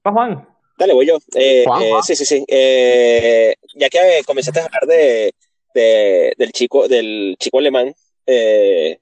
[0.06, 0.48] ¿Va, Juan?
[0.78, 1.17] dale, voy yo.
[1.36, 2.04] Eh, Juan, eh, Juan.
[2.04, 2.44] sí, sí, sí.
[2.48, 5.32] Eh, ya que eh, comenzaste a hablar de,
[5.76, 7.94] de- del chico, del chico alemán,
[8.26, 8.98] eh,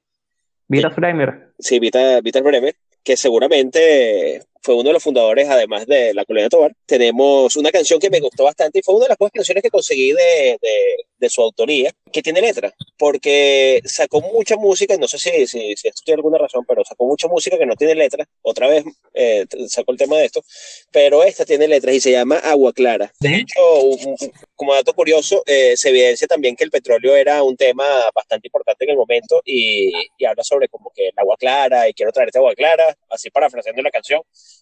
[0.68, 1.54] Vitas Bremer.
[1.58, 6.48] Sí, Vita, Vitas Bremer, que seguramente fue uno de los fundadores, además de la colonia
[6.48, 6.72] Tobar.
[6.86, 9.72] Tenemos una canción que me gustó bastante y fue una de las pocas canciones que
[9.72, 15.08] conseguí de, de, de su autoría, que tiene letra, porque sacó mucha música, y no
[15.08, 17.96] sé si, si, si esto tiene alguna razón, pero sacó mucha música que no tiene
[17.96, 18.28] letra.
[18.44, 18.84] Otra vez
[19.16, 20.44] eh, sacó el tema de esto,
[20.92, 23.12] pero esta tiene letras y se llama Agua Clara.
[23.20, 24.16] De hecho, un-
[24.56, 28.84] como dato curioso, eh, se evidencia también que el petróleo era un tema bastante importante
[28.86, 32.38] en el momento y, y habla sobre como que el agua clara y quiero traerte
[32.38, 34.22] agua clara, así parafraseando la canción,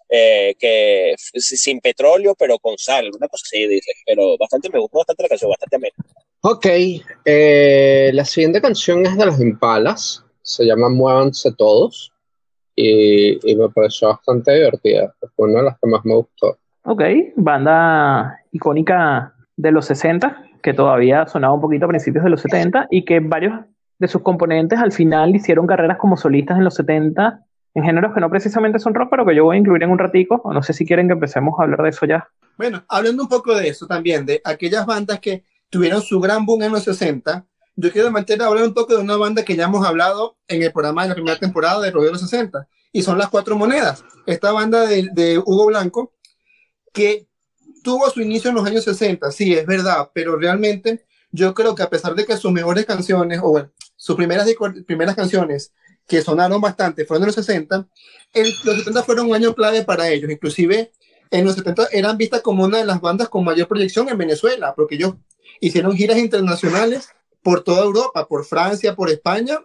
[0.10, 5.00] eh, que sin petróleo pero con sal, una cosa así dice, pero bastante me gustó
[5.00, 5.96] bastante la canción, bastante amena.
[6.42, 6.66] Ok,
[7.26, 12.14] eh, la siguiente canción es de los Impalas, se llama Muévanse Todos
[12.76, 16.58] y, y me pareció bastante divertida, fue una de las que más me gustó.
[16.84, 17.02] Ok,
[17.36, 22.88] banda icónica de los 60, que todavía sonaba un poquito a principios de los 70
[22.92, 23.54] y que varios
[24.00, 27.47] de sus componentes al final hicieron carreras como solistas en los 70
[27.78, 30.00] en géneros que no precisamente son rock, pero que yo voy a incluir en un
[30.00, 32.28] ratico, no sé si quieren que empecemos a hablar de eso ya.
[32.58, 36.64] Bueno, hablando un poco de eso también, de aquellas bandas que tuvieron su gran boom
[36.64, 39.86] en los 60, yo quiero mantener hablar un poco de una banda que ya hemos
[39.86, 43.20] hablado en el programa de la primera temporada de Rodeo de los 60, y son
[43.20, 44.04] las Cuatro Monedas.
[44.26, 46.16] Esta banda de, de Hugo Blanco,
[46.92, 47.28] que
[47.84, 51.84] tuvo su inicio en los años 60, sí, es verdad, pero realmente yo creo que
[51.84, 54.50] a pesar de que sus mejores canciones, o bueno, sus primeras,
[54.88, 55.74] primeras canciones
[56.08, 57.88] que sonaron bastante fueron en los 60,
[58.34, 60.92] el, los 70 fueron un año clave para ellos, inclusive
[61.32, 64.74] en los 70 eran vistas como una de las bandas con mayor proyección en Venezuela,
[64.76, 65.16] porque ellos
[65.60, 67.10] hicieron giras internacionales
[67.42, 69.60] por toda Europa, por Francia, por España,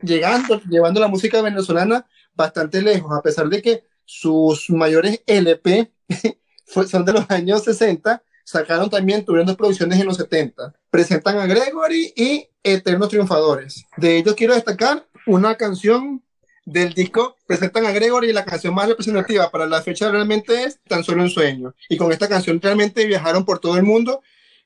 [0.00, 5.92] llegando, llevando la música venezolana bastante lejos, a pesar de que sus mayores LP
[6.66, 10.74] son de los años 60, sacaron también, tuvieron dos producciones en los 70.
[10.90, 13.84] presentan a Gregory y Eternos Triunfadores.
[13.96, 16.22] De ellos quiero destacar una canción
[16.64, 20.80] del disco presentan a Gregory y la canción más representativa para la fecha realmente es
[20.88, 21.74] Tan solo un sueño.
[21.88, 24.22] Y con esta canción realmente viajaron por todo el mundo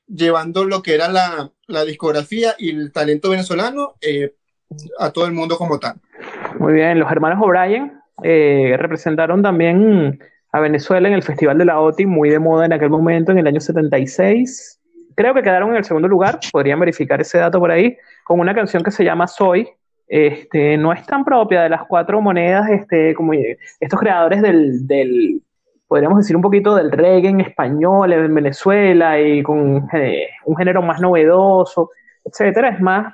[0.07, 4.35] llevando lo que era la, la discografía y el talento venezolano eh,
[4.99, 5.95] a todo el mundo como tal.
[6.59, 10.19] Muy bien, los hermanos O'Brien eh, representaron también
[10.51, 13.39] a Venezuela en el Festival de la OTI, muy de moda en aquel momento, en
[13.39, 14.79] el año 76.
[15.15, 18.53] Creo que quedaron en el segundo lugar, podrían verificar ese dato por ahí, con una
[18.55, 19.67] canción que se llama Soy,
[20.07, 25.41] este, no es tan propia de las cuatro monedas, este, como estos creadores del, del,
[25.87, 30.81] podríamos decir un poquito del reggae en español en Venezuela y con eh, un género
[30.81, 31.91] más novedoso,
[32.23, 32.69] etcétera.
[32.69, 33.13] Es más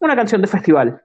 [0.00, 1.02] una canción de festival,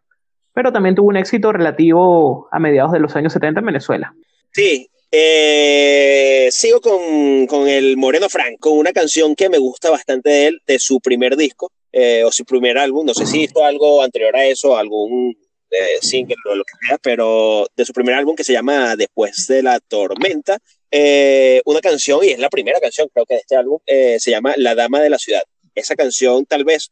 [0.54, 4.14] pero también tuvo un éxito relativo a mediados de los años 70 en Venezuela.
[4.52, 10.30] Sí, eh, sigo con, con, el Moreno Frank, con una canción que me gusta bastante
[10.30, 13.64] de él, de su primer disco, eh, o su primer álbum, no sé si hizo
[13.64, 15.38] algo anterior a eso, algún
[15.70, 19.46] eh, single o lo que sea, pero de su primer álbum que se llama Después
[19.48, 20.58] de la Tormenta,
[20.90, 24.56] eh, una canción, y es la primera canción creo que de este álbum, se llama
[24.58, 25.44] La Dama de la Ciudad.
[25.76, 26.90] Esa canción tal vez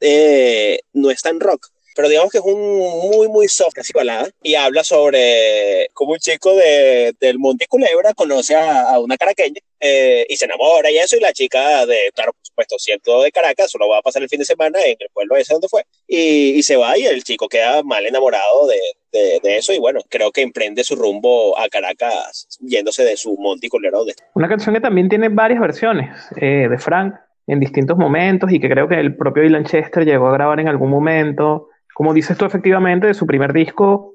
[0.94, 4.56] no es tan rock, pero digamos que es un muy, muy soft, casi balada, y
[4.56, 10.38] habla sobre cómo un chico de, del Monte Culebra conoce a, una caraqueña eh, y
[10.38, 13.90] se enamora y eso, y la chica de, claro, por supuesto, siento de Caracas, solo
[13.90, 16.64] va a pasar el fin de semana en el pueblo ese donde fue, y, y
[16.64, 18.80] se va y el chico queda mal enamorado de,
[19.12, 23.36] de, de, eso y bueno, creo que emprende su rumbo a Caracas yéndose de su
[23.38, 23.92] Monte Culebra.
[24.36, 27.16] Una canción que también tiene varias versiones eh, de Frank
[27.48, 30.68] en distintos momentos y que creo que el propio Dylan Chester llegó a grabar en
[30.68, 34.14] algún momento como dices tú efectivamente, de su primer disco,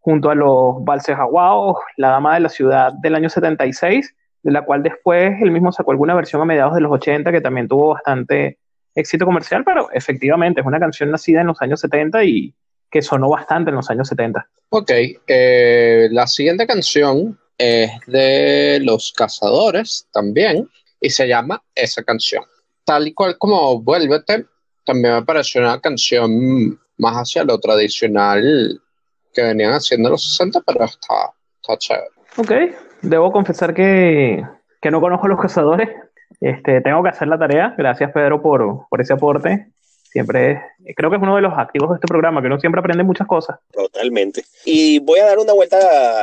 [0.00, 4.64] junto a los Valses Aguaos, La Dama de la Ciudad del año 76, de la
[4.64, 7.94] cual después él mismo sacó alguna versión a mediados de los 80 que también tuvo
[7.94, 8.58] bastante
[8.94, 12.54] éxito comercial, pero efectivamente es una canción nacida en los años 70 y
[12.90, 14.48] que sonó bastante en los años 70.
[14.70, 14.90] Ok,
[15.26, 20.68] eh, la siguiente canción es de Los Cazadores también
[21.00, 22.44] y se llama esa canción.
[22.84, 24.46] Tal y cual como Vuélvete,
[24.84, 28.80] también me pareció una canción más hacia lo tradicional
[29.32, 32.10] que venían haciendo los 60, pero está, está chévere.
[32.38, 32.52] Ok,
[33.02, 34.44] debo confesar que,
[34.80, 35.88] que no conozco los cazadores.
[36.40, 37.74] Este, tengo que hacer la tarea.
[37.76, 39.72] Gracias, Pedro, por, por ese aporte.
[40.16, 40.62] Siempre
[40.96, 43.26] creo que es uno de los activos de este programa, que uno siempre aprende muchas
[43.26, 43.58] cosas.
[43.70, 44.44] Totalmente.
[44.64, 45.76] Y voy a dar una vuelta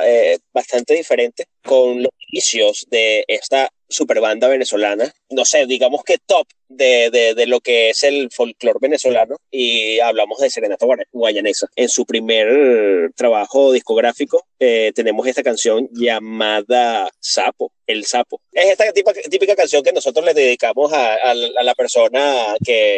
[0.04, 5.14] eh, bastante diferente con los inicios de esta super banda venezolana.
[5.30, 9.36] No sé, digamos que top de, de, de lo que es el folclore venezolano.
[9.52, 11.68] Y hablamos de Serenata Guayanesa.
[11.76, 18.42] En su primer trabajo discográfico eh, tenemos esta canción llamada Sapo, El Sapo.
[18.52, 22.98] Es esta típica, típica canción que nosotros le dedicamos a, a, a la persona que,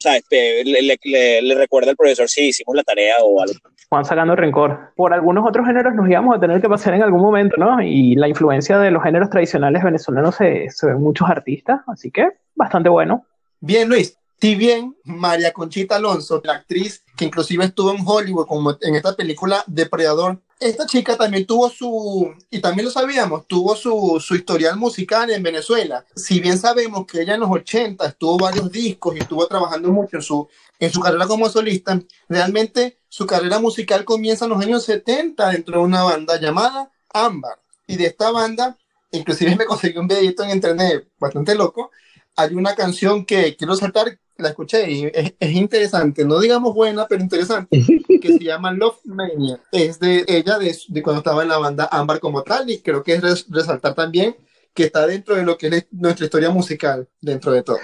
[0.00, 0.24] ¿sabes?
[0.30, 3.54] Le, le, le, recuerda al profesor si hicimos la tarea o algo.
[3.88, 4.92] Juan sacando rencor.
[4.96, 7.82] Por algunos otros géneros nos íbamos a tener que pasar en algún momento, ¿no?
[7.82, 12.28] Y la influencia de los géneros tradicionales venezolanos se, se ven muchos artistas, así que
[12.54, 13.26] bastante bueno.
[13.60, 14.16] Bien, Luis.
[14.40, 19.14] Si bien María Conchita Alonso, la actriz que inclusive estuvo en Hollywood como en esta
[19.14, 24.76] película Depredador, esta chica también tuvo su, y también lo sabíamos, tuvo su, su, historial
[24.76, 26.04] musical en Venezuela.
[26.14, 30.16] Si bien sabemos que ella en los 80 estuvo varios discos y estuvo trabajando mucho
[30.16, 30.48] en su,
[30.78, 35.78] en su carrera como solista, realmente su carrera musical comienza en los años 70 dentro
[35.78, 37.58] de una banda llamada Ámbar.
[37.86, 38.78] Y de esta banda,
[39.10, 41.90] inclusive me conseguí un videito en internet bastante loco,
[42.36, 47.06] hay una canción que quiero saltar la escuché y es, es, interesante, no digamos buena,
[47.06, 47.82] pero interesante,
[48.20, 49.60] que se llama Love Mania.
[49.70, 53.02] Es de ella de, de, cuando estaba en la banda Ámbar como tal y creo
[53.02, 54.36] que es res, resaltar también
[54.74, 57.78] que está dentro de lo que es nuestra historia musical, dentro de todo.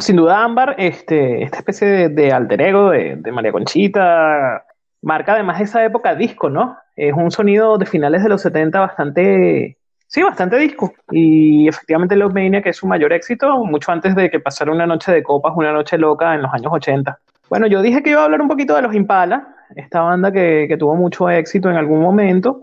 [0.00, 4.64] Sin duda Ámbar, este, esta especie de, de alter ego de, de, María Conchita,
[5.02, 6.76] marca además esa época disco, ¿no?
[6.96, 9.77] Es un sonido de finales de los 70 bastante
[10.08, 10.94] Sí, bastante disco.
[11.10, 14.86] Y efectivamente Love Mania, que es su mayor éxito, mucho antes de que pasara una
[14.86, 17.18] noche de copas, una noche loca en los años 80.
[17.50, 20.64] Bueno, yo dije que iba a hablar un poquito de los Impala, esta banda que,
[20.66, 22.62] que tuvo mucho éxito en algún momento.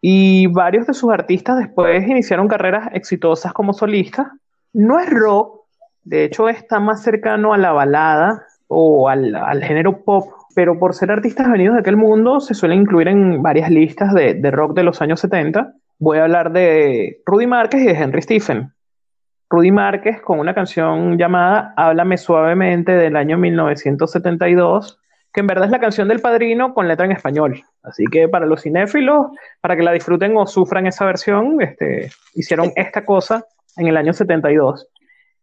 [0.00, 4.26] Y varios de sus artistas después iniciaron carreras exitosas como solistas.
[4.72, 5.60] No es rock,
[6.02, 10.94] de hecho está más cercano a la balada o al, al género pop, pero por
[10.94, 14.74] ser artistas venidos de aquel mundo se suelen incluir en varias listas de, de rock
[14.74, 18.72] de los años 70 voy a hablar de Rudy Márquez y de Henry Stephen.
[19.48, 24.98] Rudy Márquez con una canción llamada Háblame suavemente del año 1972,
[25.32, 27.62] que en verdad es la canción del padrino con letra en español.
[27.84, 29.26] Así que para los cinéfilos,
[29.60, 33.44] para que la disfruten o sufran esa versión, este, hicieron esta cosa
[33.76, 34.88] en el año 72.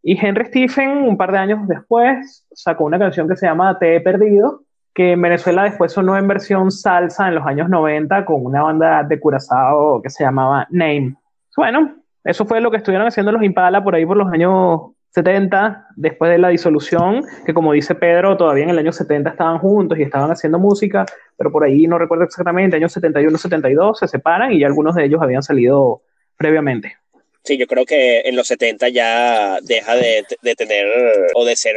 [0.04, 3.96] Y Henry Stephen, un par de años después, sacó una canción que se llama Te
[3.96, 8.46] he perdido, que en Venezuela después sonó en versión salsa en los años 90 con
[8.46, 11.16] una banda de Curazao que se llamaba Name.
[11.56, 15.88] Bueno, eso fue lo que estuvieron haciendo los Impala por ahí por los años 70,
[15.96, 19.98] después de la disolución, que como dice Pedro, todavía en el año 70 estaban juntos
[19.98, 24.52] y estaban haciendo música, pero por ahí no recuerdo exactamente, años 71, 72 se separan
[24.52, 26.04] y algunos de ellos habían salido
[26.38, 26.99] previamente.
[27.44, 30.26] Sí, yo creo que en los 70 ya deja de,
[30.56, 30.88] tener
[31.34, 31.76] o de ser,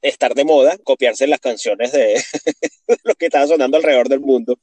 [0.00, 2.14] estar de moda, copiarse las canciones de
[3.04, 4.58] lo que estaba sonando alrededor del mundo.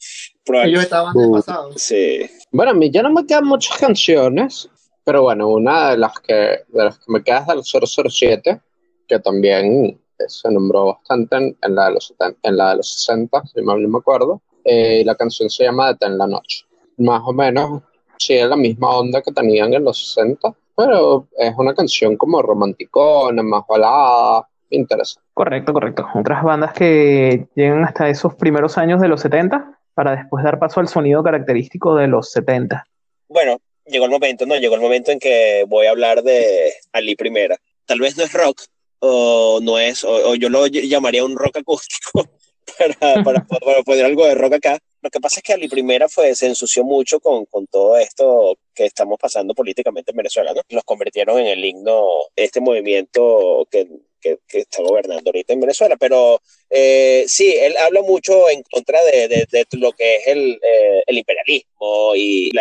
[0.64, 1.44] Ellos estaban uh,
[1.76, 2.30] Sí.
[2.52, 4.70] Bueno, a mí ya no me quedan muchas canciones,
[5.04, 8.62] pero bueno, una de las que, de las que me queda es del 007,
[9.08, 13.62] que también se nombró bastante en, la, de los en la de los 60, si
[13.62, 14.42] mal no me acuerdo.
[14.64, 16.66] Eh, la canción se llama en la noche.
[16.98, 17.84] Más o menos
[18.20, 22.42] sí es la misma onda que tenían en los 60, pero es una canción como
[22.42, 25.28] romanticona, más balada, interesante.
[25.34, 26.06] Correcto, correcto.
[26.14, 30.80] Otras bandas que llegan hasta esos primeros años de los 70 para después dar paso
[30.80, 32.86] al sonido característico de los 70.
[33.28, 34.56] Bueno, llegó el momento, ¿no?
[34.56, 37.58] Llegó el momento en que voy a hablar de Ali Primera.
[37.86, 38.62] Tal vez no es rock,
[39.00, 42.26] o no es, o, yo lo llamaría un rock acústico
[43.00, 46.10] para, para, para poner algo de rock acá, lo que pasa es que Ali Primera
[46.10, 50.62] fue, se ensució mucho con, con todo esto que estamos pasando políticamente en Venezuela, ¿no?
[50.70, 53.88] Los convirtieron en el himno, este movimiento que,
[54.20, 55.96] que, está gobernando ahorita en Venezuela.
[55.98, 60.60] Pero eh, sí, él habla mucho en contra de, de, de lo que es el,
[60.62, 62.52] eh, el imperialismo y,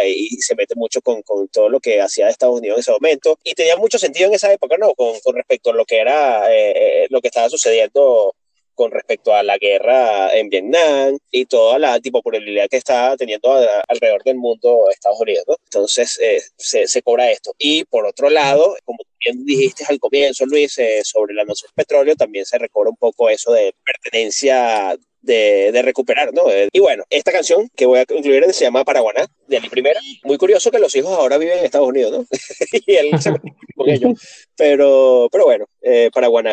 [0.40, 3.38] se mete mucho con, con, todo lo que hacía Estados Unidos en ese momento.
[3.44, 4.94] Y tenía mucho sentido en esa época, ¿no?
[4.94, 6.72] Con, con respecto a lo que era, eh,
[7.04, 8.34] eh lo que estaba sucediendo
[8.78, 13.52] con respecto a la guerra en Vietnam y toda la tipo probabilidad que está teniendo
[13.88, 15.44] alrededor del mundo Estados Unidos.
[15.48, 15.56] ¿no?
[15.64, 17.52] Entonces eh, se, se, cobra esto.
[17.58, 21.84] Y por otro lado, como bien dijiste al comienzo, Luis, eh, sobre la noción del
[21.84, 26.50] petróleo, también se recobra un poco eso de pertenencia de, recuperar, ¿no?
[26.50, 30.00] Eh, y bueno, esta canción que voy a incluir se llama Paraguaná, de Ali Primera.
[30.24, 32.26] Muy curioso que los hijos ahora viven en Estados Unidos, ¿no?
[32.86, 33.32] y él se
[33.78, 34.46] con ellos.
[34.56, 36.10] Pero, pero bueno, eh,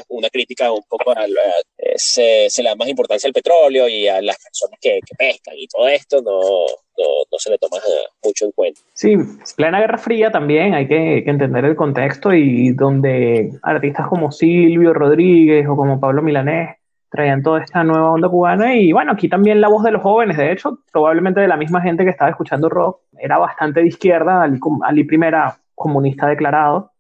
[0.10, 4.22] una crítica un poco a, eh, se, le da más importancia al petróleo y a
[4.22, 7.78] las personas que, que pescan y todo esto, no, no, no, se le toma
[8.24, 8.80] mucho en cuenta.
[8.94, 9.16] Sí,
[9.56, 14.94] plena Guerra Fría también hay que, que, entender el contexto y donde artistas como Silvio
[14.94, 16.78] Rodríguez o como Pablo Milanés
[17.16, 20.38] traían toda esta nueva onda cubana y bueno, aquí también la voz de los jóvenes,
[20.38, 24.44] de hecho, probablemente de la misma gente que estaba escuchando rock, era bastante de izquierda,
[24.44, 26.92] Ali, Ali primera comunista declarado,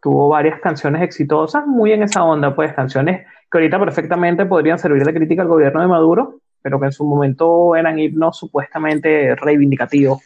[0.00, 5.04] tuvo varias canciones exitosas, muy en esa onda, pues canciones que ahorita perfectamente podrían servir
[5.04, 10.18] de crítica al gobierno de Maduro, pero que en su momento eran himnos supuestamente reivindicativos.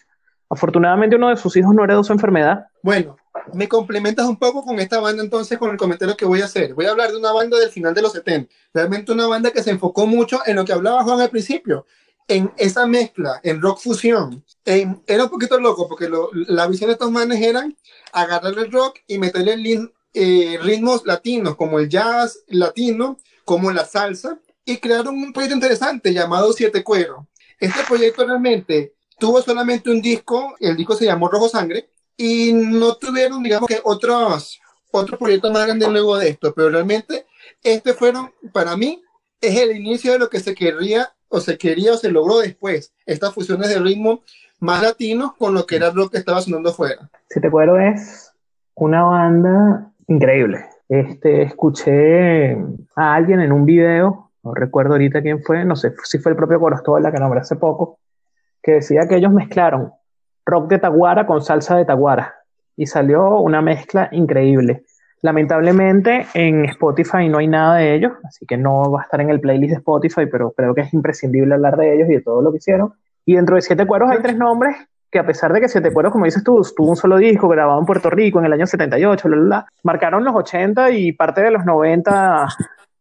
[0.51, 2.67] Afortunadamente uno de sus hijos no heredó su enfermedad.
[2.83, 3.17] Bueno,
[3.53, 6.75] me complementas un poco con esta banda entonces con el comentario que voy a hacer.
[6.75, 8.53] Voy a hablar de una banda del final de los 70.
[8.73, 11.87] Realmente una banda que se enfocó mucho en lo que hablaba Juan al principio,
[12.27, 14.45] en esa mezcla, en rock fusión.
[14.65, 17.77] En, era un poquito loco porque lo, la visión de estos manes eran
[18.13, 24.39] agarrar el rock y meterle eh, ritmos latinos como el jazz latino, como la salsa
[24.65, 27.27] y crearon un proyecto interesante llamado Siete Cuero.
[27.59, 32.97] Este proyecto realmente tuvo solamente un disco, el disco se llamó Rojo Sangre, y no
[32.97, 37.27] tuvieron, digamos que otros, otros proyectos más grandes luego de esto, pero realmente
[37.63, 39.03] este fueron, para mí,
[39.41, 42.93] es el inicio de lo que se quería o se quería o se logró después,
[43.07, 44.23] estas fusiones de ritmo
[44.61, 47.09] más latinos con lo que era lo que estaba sonando afuera.
[47.29, 48.33] Si te acuerdo es
[48.75, 50.65] una banda increíble.
[50.89, 52.53] Este, escuché
[52.97, 56.37] a alguien en un video, no recuerdo ahorita quién fue, no sé si fue el
[56.37, 57.99] propio Corostola que nombré hace poco,
[58.63, 59.93] que decía que ellos mezclaron
[60.49, 62.35] rock de Taguara con salsa de Taguara.
[62.77, 64.85] Y salió una mezcla increíble.
[65.21, 69.31] Lamentablemente en Spotify no hay nada de ellos, así que no va a estar en
[69.31, 72.41] el playlist de Spotify, pero creo que es imprescindible hablar de ellos y de todo
[72.41, 72.95] lo que hicieron.
[73.27, 74.77] Y dentro de Siete Cueros hay tres nombres
[75.11, 77.81] que a pesar de que Siete Cueros, como dices tú, tuvo un solo disco grabado
[77.81, 79.29] en Puerto Rico en el año 78,
[79.83, 82.47] marcaron los 80 y parte de los 90,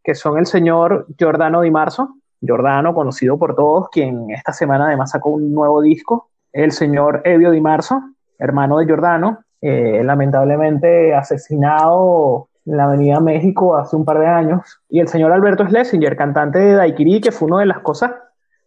[0.03, 5.11] que son el señor Giordano Di Marzo, Giordano, conocido por todos, quien esta semana además
[5.11, 8.01] sacó un nuevo disco, el señor Evio Di Marzo,
[8.39, 14.81] hermano de Giordano, eh, lamentablemente asesinado en la Avenida México hace un par de años,
[14.89, 18.11] y el señor Alberto Schlesinger, cantante de Daiquiri, que fue una de las cosas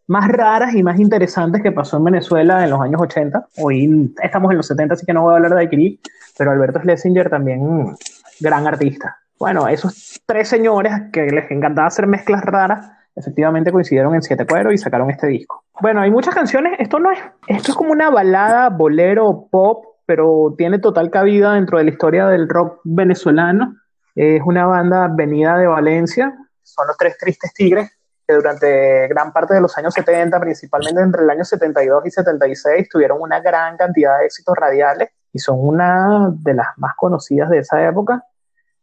[0.06, 3.46] más raras y más interesantes que pasó en Venezuela en los años 80.
[3.58, 6.00] Hoy estamos en los 70, así que no voy a hablar de Daiquiri,
[6.36, 7.94] pero Alberto Schlesinger también
[8.40, 9.18] gran artista.
[9.38, 14.74] Bueno, esos tres señores que les encantaba hacer mezclas raras, efectivamente coincidieron en Siete Cueros
[14.74, 15.64] y sacaron este disco.
[15.80, 20.54] Bueno, hay muchas canciones, esto no es, esto es como una balada, bolero, pop, pero
[20.56, 23.76] tiene total cabida dentro de la historia del rock venezolano.
[24.14, 27.90] Es una banda venida de Valencia, son los Tres Tristes Tigres,
[28.26, 32.88] que durante gran parte de los años 70, principalmente entre el año 72 y 76,
[32.88, 37.58] tuvieron una gran cantidad de éxitos radiales y son una de las más conocidas de
[37.58, 38.24] esa época.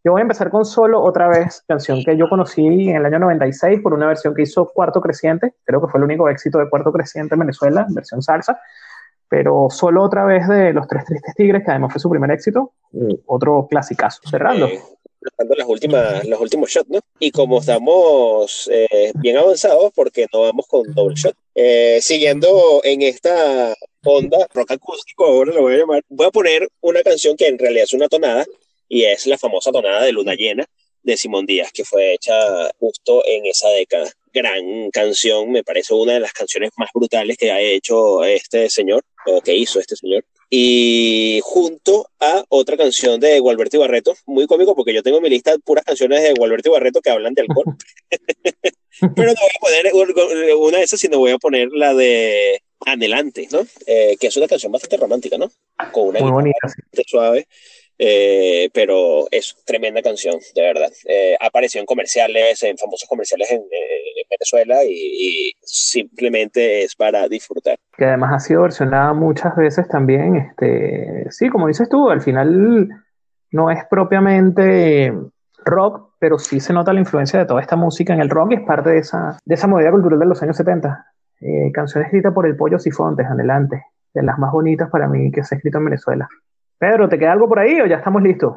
[0.07, 3.19] Yo voy a empezar con solo otra vez, canción que yo conocí en el año
[3.19, 6.69] 96 por una versión que hizo Cuarto Creciente, creo que fue el único éxito de
[6.69, 8.57] Cuarto Creciente en Venezuela, versión salsa,
[9.27, 12.71] pero solo otra vez de Los Tres Tristes Tigres, que además fue su primer éxito,
[13.25, 14.67] otro clasicazo, cerrando.
[14.67, 14.79] Eh,
[15.57, 16.99] las últimas, los últimos shots, ¿no?
[17.19, 23.01] Y como estamos eh, bien avanzados, porque no vamos con doble shot, eh, siguiendo en
[23.01, 23.73] esta
[24.05, 27.59] onda rock acústico, ahora lo voy a llamar, voy a poner una canción que en
[27.59, 28.45] realidad es una tonada,
[28.89, 30.65] y es la famosa tonada de Luna Llena
[31.03, 34.11] de Simón Díaz, que fue hecha justo en esa década.
[34.33, 39.03] Gran canción, me parece una de las canciones más brutales que ha hecho este señor,
[39.25, 40.25] o que hizo este señor.
[40.49, 45.29] Y junto a otra canción de Gualberto Barreto, muy cómico porque yo tengo en mi
[45.29, 47.75] lista puras canciones de Gualberto Barreto que hablan de alcohol.
[49.15, 53.47] Pero no voy a poner una de esas, sino voy a poner la de Adelante,
[53.51, 53.65] ¿no?
[53.85, 55.51] Eh, que es una canción bastante romántica, ¿no?
[55.91, 56.59] Con una muy bonita,
[57.05, 57.47] suave.
[57.99, 60.91] Eh, pero es tremenda canción, de verdad.
[61.05, 67.77] Eh, apareció en comerciales, en famosos comerciales en, eh, Venezuela y, simplemente es para disfrutar.
[67.97, 70.35] Que además ha sido versionada muchas veces también.
[70.35, 72.89] Este, sí, como dices tú, al final
[73.51, 75.13] no es propiamente
[75.63, 78.55] rock, pero sí se nota la influencia de toda esta música en el rock y
[78.55, 81.05] es parte de esa, de esa movida cultural de los años 70.
[81.73, 83.83] canción escrita por el Pollo Sifontes, adelante,
[84.13, 86.29] de las más bonitas para mí que se ha escrito en Venezuela.
[86.79, 88.53] Pedro, ¿te queda algo por ahí o ya estamos listos?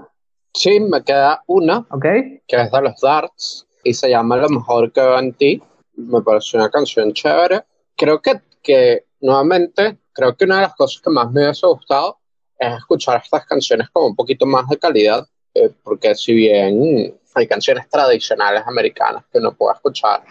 [0.53, 2.43] Sí, me queda una, okay.
[2.47, 5.63] que es de los Darts y se llama Lo mejor que veo en ti.
[5.95, 7.63] Me parece una canción chévere.
[7.97, 12.19] Creo que, que nuevamente, creo que una de las cosas que más me hubiese gustado
[12.59, 17.47] es escuchar estas canciones con un poquito más de calidad, eh, porque si bien hay
[17.47, 20.23] canciones tradicionales americanas que no puedo escuchar,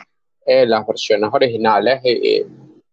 [0.46, 2.46] eh, las versiones originales eh,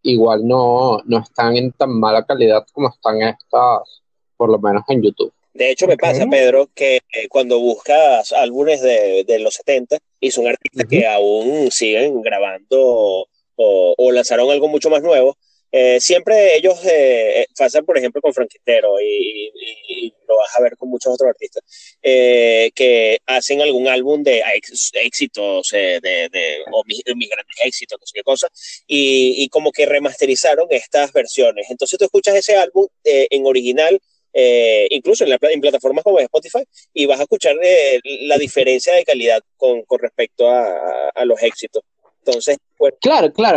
[0.02, 4.02] igual no, no están en tan mala calidad como están estas
[4.36, 5.32] por lo menos en YouTube.
[5.56, 10.30] De hecho, me pasa, Pedro, que eh, cuando buscas álbumes de, de, los 70 y
[10.30, 13.26] son artistas que aún siguen grabando o,
[13.96, 15.38] o, lanzaron algo mucho más nuevo,
[15.72, 19.50] eh, siempre ellos eh, pasan, por ejemplo, con Franquitero y,
[19.88, 21.62] y, lo vas a ver con muchos otros artistas,
[22.02, 24.42] que hacen algún álbum de
[24.94, 28.48] éxitos, de, de, o mis, mis, grandes éxitos, no sé qué cosa,
[28.88, 31.70] y, y, como que remasterizaron estas versiones.
[31.70, 34.00] Entonces tú escuchas ese álbum en original
[34.38, 36.62] eh, incluso en, la, en, plataformas como Spotify,
[36.92, 41.42] y vas a escuchar eh, la diferencia de calidad con, con respecto a, a, los
[41.42, 41.82] éxitos.
[42.22, 42.58] Entonces,
[43.00, 43.56] claro, claro,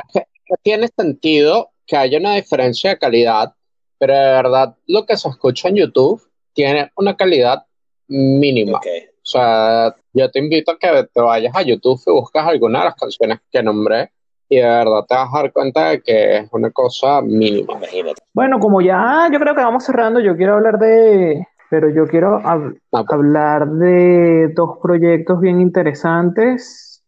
[0.63, 3.53] tiene sentido que haya una diferencia de calidad,
[3.97, 6.21] pero de verdad lo que se escucha en YouTube
[6.53, 7.65] tiene una calidad
[8.07, 8.77] mínima.
[8.77, 9.01] Okay.
[9.01, 12.85] O sea, yo te invito a que te vayas a YouTube y buscas alguna de
[12.85, 14.11] las canciones que nombré
[14.49, 17.73] y de verdad te vas a dar cuenta de que es una cosa mínima.
[17.73, 18.21] Imagínate.
[18.33, 22.37] Bueno, como ya yo creo que vamos cerrando, yo quiero hablar de, pero yo quiero
[22.37, 23.05] hab ah, pues.
[23.11, 27.03] hablar de dos proyectos bien interesantes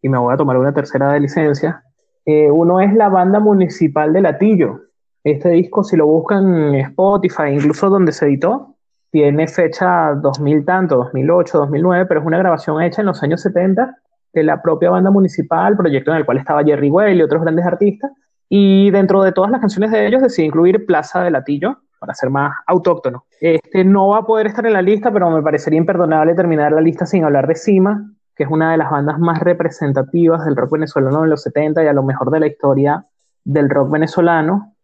[0.00, 1.82] y me voy a tomar una tercera de licencia.
[2.24, 4.80] Eh, uno es la banda municipal de Latillo.
[5.24, 8.76] Este disco, si lo buscan en Spotify, incluso donde se editó,
[9.10, 13.96] tiene fecha 2000 tanto, 2008, 2009, pero es una grabación hecha en los años 70
[14.34, 17.64] de la propia banda municipal, proyecto en el cual estaba Jerry Well y otros grandes
[17.64, 18.10] artistas.
[18.48, 22.30] Y dentro de todas las canciones de ellos decidí incluir Plaza de Latillo para ser
[22.30, 23.24] más autóctono.
[23.40, 26.80] Este no va a poder estar en la lista, pero me parecería imperdonable terminar la
[26.80, 30.72] lista sin hablar de Cima, que es una de las bandas más representativas del rock
[30.72, 33.06] venezolano de los 70 y a lo mejor de la historia
[33.44, 34.74] del rock venezolano.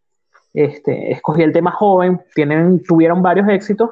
[0.54, 3.90] Este, escogí el tema joven, tienen, tuvieron varios éxitos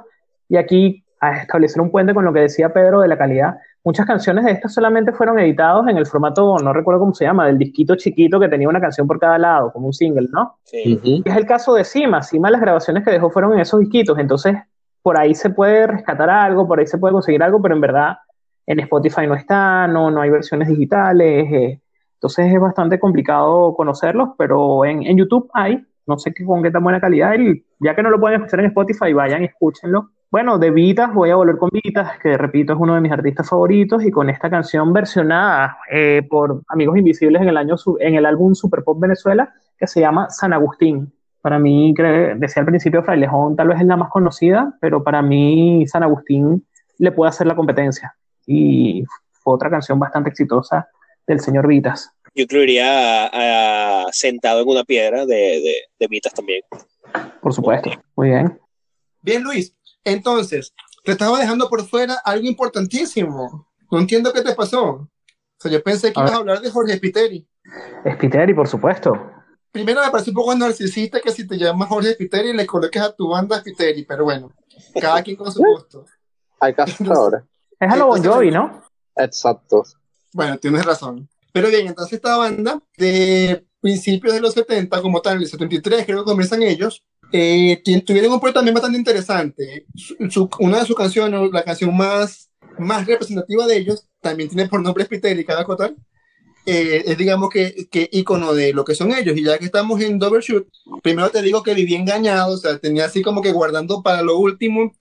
[0.49, 4.05] y aquí a establecer un puente con lo que decía Pedro de la calidad muchas
[4.05, 7.57] canciones de estas solamente fueron editados en el formato, no recuerdo cómo se llama, del
[7.57, 10.59] disquito chiquito que tenía una canción por cada lado, como un single, ¿no?
[10.64, 11.22] Sí.
[11.24, 12.22] Es el caso de Cima.
[12.22, 14.57] Cima las grabaciones que dejó fueron en esos disquitos, entonces
[15.01, 18.18] por ahí se puede rescatar algo, por ahí se puede conseguir algo, pero en verdad
[18.66, 21.80] en Spotify no está, no, no hay versiones digitales, eh,
[22.12, 26.70] entonces es bastante complicado conocerlos, pero en, en YouTube hay, no sé qué, con qué
[26.70, 30.11] tan buena calidad, y ya que no lo pueden escuchar en Spotify, vayan y escúchenlo
[30.31, 33.49] bueno, de Vitas voy a volver con Vitas, que repito es uno de mis artistas
[33.49, 38.26] favoritos, y con esta canción versionada eh, por Amigos Invisibles en el, año, en el
[38.26, 41.11] álbum Super Pop Venezuela, que se llama San Agustín.
[41.41, 41.95] Para mí,
[42.37, 46.66] decía al principio, Frailejón tal vez es la más conocida, pero para mí San Agustín
[46.99, 48.14] le puede hacer la competencia.
[48.45, 50.89] Y fue otra canción bastante exitosa
[51.26, 52.12] del señor Vitas.
[52.35, 56.62] Yo incluiría a, Sentado en una piedra de, de, de Vitas también.
[57.41, 58.59] Por supuesto, muy bien.
[59.22, 59.74] Bien, Luis,
[60.11, 63.69] entonces, te estaba dejando por fuera algo importantísimo.
[63.91, 64.83] No entiendo qué te pasó.
[64.85, 65.09] O
[65.61, 66.37] sea, yo pensé que A ibas ver.
[66.37, 67.47] a hablar de Jorge Spiteri.
[68.15, 69.13] Spiteri, por supuesto.
[69.73, 73.13] Primero me parece un poco narcisista que si te llamas Jorge Spiteri le coloques a
[73.15, 74.51] tu banda Spiteri, pero bueno,
[75.01, 76.05] cada quien con su gusto.
[76.61, 77.43] Hay cazadores.
[77.79, 78.83] Es a lo Bon Jovi, ¿no?
[79.17, 79.85] Exacto.
[80.33, 81.29] Bueno, tienes razón.
[81.53, 86.19] Pero bien, entonces esta banda de principios de los 70, como tal, el 73 creo
[86.25, 89.87] que comienzan ellos, eh, tuvieron un proyecto también bastante interesante.
[89.95, 94.68] Su- su- una de sus canciones, la canción más, más representativa de ellos, también tiene
[94.68, 95.97] por nombre Spiteri, cada cotal.
[96.66, 99.37] Eh, es digamos que, que icono de lo que son ellos.
[99.37, 100.66] Y ya que estamos en Double Shoot,
[101.03, 104.39] primero te digo que viví engañado, o sea, tenía así como que guardando para lo
[104.39, 104.93] último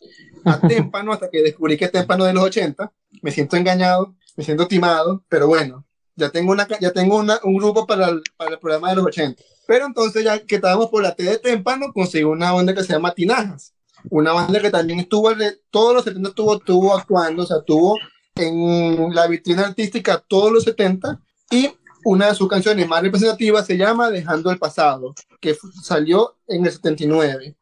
[0.45, 2.91] a Témpano hasta que descubrí que Témpano de los 80.
[3.21, 7.57] Me siento engañado, me siento timado, pero bueno, ya tengo, una, ya tengo una- un
[7.57, 9.43] grupo para el, para el programa de los 80.
[9.67, 12.93] Pero entonces, ya que estábamos por la T de Témpano, conseguí una banda que se
[12.93, 13.73] llama Tinajas.
[14.09, 15.29] Una banda que también estuvo,
[15.69, 17.97] todos los 70 estuvo, estuvo actuando, o sea, estuvo
[18.35, 21.71] en la vitrina artística todos los 70 y
[22.05, 26.71] una de sus canciones más representativas se llama Dejando el Pasado, que salió en el
[26.71, 27.57] 79.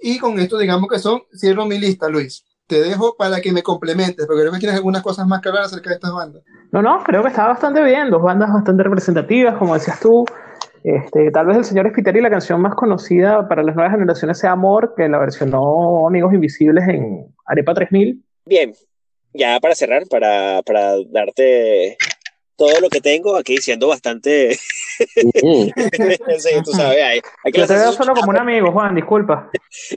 [0.00, 2.44] Y con esto, digamos que son, cierro mi lista, Luis.
[2.66, 5.64] Te dejo para que me complementes, porque creo que tienes algunas cosas más que hablar
[5.64, 6.42] acerca de estas bandas.
[6.70, 8.10] No, no, creo que está bastante bien.
[8.10, 10.24] Dos bandas bastante representativas, como decías tú.
[10.84, 14.52] Este, tal vez el señor Spiteri, la canción más conocida para las nuevas generaciones sea
[14.52, 18.22] Amor, que la versionó Amigos Invisibles en Arepa 3000.
[18.44, 18.72] Bien,
[19.34, 21.96] ya para cerrar, para, para darte
[22.56, 24.58] todo lo que tengo, aquí diciendo bastante.
[25.42, 25.68] Mm.
[26.38, 29.50] sí, tú sabes, hay, hay que Yo te veo solo como un amigo, Juan, disculpa.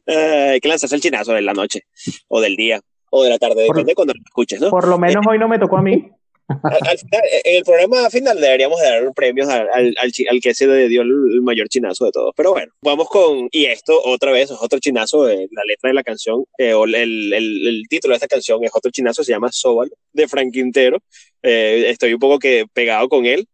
[0.06, 1.86] Eh, hay que lanzarse el chinazo de la noche,
[2.28, 2.80] o del día,
[3.10, 4.70] o de la tarde, Por- depende de cuando lo escuches, ¿no?
[4.70, 6.12] Por lo menos hoy no me tocó a mí.
[6.64, 10.68] Al, al final, en el programa final deberíamos dar premios al, al, al que se
[10.68, 12.34] le dio el, mayor chinazo de todos.
[12.36, 16.04] Pero bueno, vamos con, y esto otra vez es otro chinazo, la letra de la
[16.04, 19.52] canción, eh, o el, el, el título de esta canción es otro chinazo, se llama
[19.52, 20.99] Sóbalo, de Frank Quintero.
[21.43, 23.47] Eh, estoy un poco que pegado con él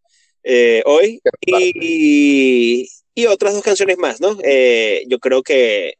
[0.44, 1.20] eh, hoy.
[1.46, 4.38] Y, y otras dos canciones más, ¿no?
[4.44, 5.94] Eh, yo creo que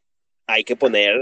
[0.46, 1.14] hay que poner...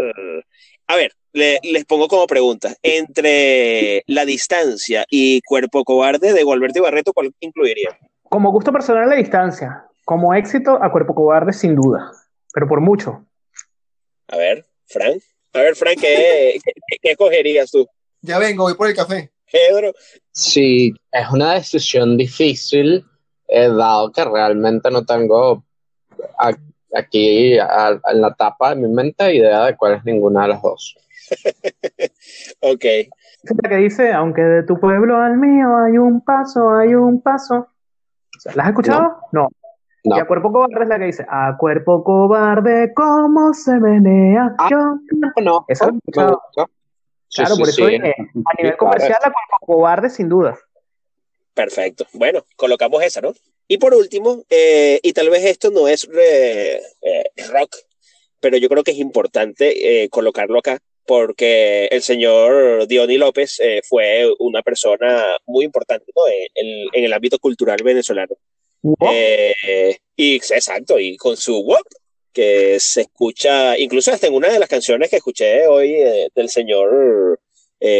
[0.88, 2.74] A ver, le- les pongo como pregunta.
[2.82, 7.98] Entre La Distancia y Cuerpo Cobarde de Gualberto y Barreto, ¿cuál incluiría?
[8.28, 12.10] Como gusto personal a distancia, como éxito a Cuerpo Cobarde, sin duda,
[12.52, 13.24] pero por mucho.
[14.28, 15.22] A ver, Frank.
[15.52, 17.86] A ver, Frank, ¿qué, qué, qué escogerías tú?
[18.20, 19.30] Ya vengo, voy por el café.
[19.50, 19.92] Pedro.
[20.32, 23.04] Sí, es una decisión difícil,
[23.48, 25.64] eh, dado que realmente no tengo
[26.38, 26.52] a-
[26.94, 30.62] aquí a- en la tapa de mi mente idea de cuál es ninguna de las
[30.62, 30.96] dos.
[32.60, 32.84] Ok.
[32.84, 36.94] Esa es la que dice, aunque de tu pueblo al mío hay un paso, hay
[36.94, 37.68] un paso.
[38.54, 39.16] ¿La has escuchado?
[39.32, 39.48] No.
[40.04, 40.16] No.
[40.16, 44.54] Y a Cuerpo Cobarde es la que dice, a Cuerpo Cobarde, ¿cómo se menea?
[44.58, 44.78] Ah, Yo...
[45.42, 46.38] No, Esa la gusta.
[47.28, 47.90] Sí, Claro, sí, por eso sí.
[47.92, 48.14] dije,
[48.44, 50.56] a nivel comercial, a Cuerpo Cobarde, sin duda.
[51.54, 52.06] Perfecto.
[52.12, 53.32] Bueno, colocamos esa, ¿no?
[53.68, 57.76] Y por último, eh, y tal vez esto no es eh, eh, rock,
[58.40, 63.80] pero yo creo que es importante eh, colocarlo acá, porque el señor Diony López eh,
[63.88, 66.22] fue una persona muy importante ¿no?
[66.28, 68.34] en, en- en el ámbito cultural venezolano.
[70.16, 71.86] Y exacto, y con su WOP,
[72.32, 75.96] que se escucha, incluso hasta en una de las canciones que escuché hoy
[76.34, 77.40] del señor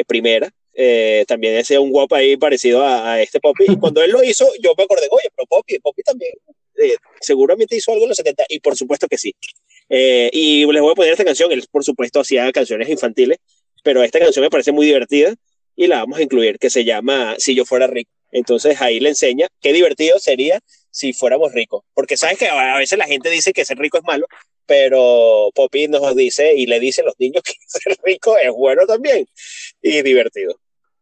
[0.07, 3.65] Primera, eh, también hacía un WOP ahí parecido a, a este Poppy.
[3.69, 6.33] Y cuando él lo hizo, yo me acordé, oye, pero Poppy, Poppy también
[6.77, 9.35] eh, seguramente hizo algo en los 70, y por supuesto que sí.
[9.89, 13.39] Eh, y les voy a poner esta canción, él por supuesto hacía canciones infantiles,
[13.83, 15.35] pero esta canción me parece muy divertida
[15.77, 18.11] y la vamos a incluir, que se llama Si yo fuera rico.
[18.33, 20.61] Entonces ahí le enseña qué divertido sería
[20.91, 21.85] si fuéramos ricos.
[21.95, 24.27] Porque sabes que a veces la gente dice que ser rico es malo,
[24.67, 28.87] pero Poppy nos dice y le dice a los niños que ser rico es bueno
[28.87, 29.27] también
[29.81, 30.59] y divertido.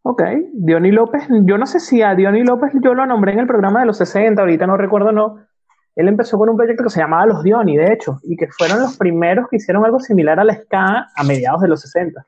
[0.06, 3.46] Ok, Diony López, yo no sé si a Diony López yo lo nombré en el
[3.46, 5.38] programa de los 60, ahorita no recuerdo, no.
[5.96, 8.80] Él empezó con un proyecto que se llamaba Los Diony, de hecho, y que fueron
[8.80, 12.22] los primeros que hicieron algo similar a la ska a mediados de los 60.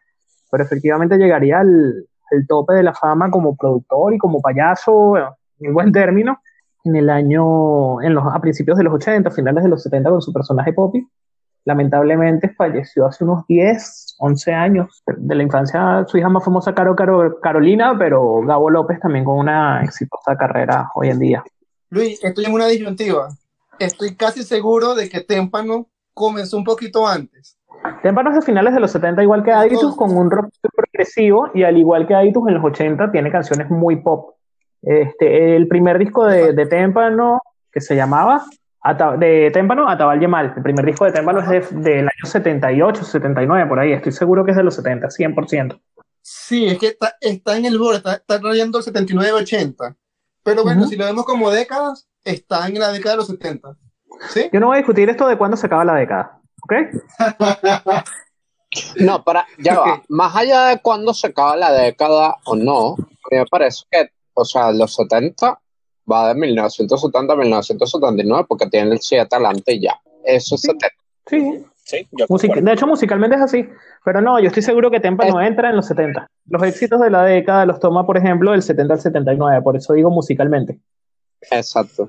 [0.51, 5.15] Pero efectivamente llegaría al, al tope de la fama como productor y como payaso,
[5.61, 6.41] en buen término,
[6.85, 10.23] en el año, en los, a principios de los 80, finales de los 70 con
[10.23, 11.07] su personaje Poppy.
[11.67, 15.03] Lamentablemente falleció hace unos 10, 11 años.
[15.07, 19.39] De la infancia, su hija más famosa, Caro, Caro- Carolina, pero Gabo López también con
[19.39, 21.45] una exitosa carrera hoy en día.
[21.91, 23.29] Luis, estoy en una disyuntiva.
[23.79, 27.59] Estoy casi seguro de que Témpano comenzó un poquito antes.
[28.03, 31.77] Témpanos de finales de los 70, igual que Aditus, con un rock progresivo, y al
[31.77, 34.35] igual que Aditus en los 80, tiene canciones muy pop.
[34.83, 37.41] Este, el primer disco de, de Témpano,
[37.71, 38.43] que se llamaba
[38.95, 40.55] de Témpano, Atabal Yemal.
[40.57, 43.93] El primer disco de Témpano es del año 78, 79, por ahí.
[43.93, 45.81] Estoy seguro que es de los 70, 100%.
[46.23, 49.97] Sí, es que está, está en el borde, está, está rayando el 79-80.
[50.43, 53.77] Pero bueno, si lo vemos como décadas, está en la década de los 70.
[54.31, 54.49] ¿Sí?
[54.53, 56.73] Yo no voy a discutir esto de cuándo se acaba la década, ¿ok?
[59.01, 60.03] no, para, ya va.
[60.09, 62.97] Más allá de cuándo se acaba la década o no,
[63.31, 65.59] me parece que, o sea, los 70
[66.11, 70.01] va de 1970 a 1979 porque tiene el 7 adelante y ya.
[70.25, 70.89] Eso es 70.
[71.27, 71.65] Sí.
[71.87, 73.69] Sí, de hecho, musicalmente es así.
[74.05, 76.27] Pero no, yo estoy seguro que Tempa no entra en los 70.
[76.49, 79.63] Los éxitos de la década los toma, por ejemplo, del 70 al 79.
[79.63, 80.81] Por eso digo musicalmente.
[81.49, 82.09] Exacto.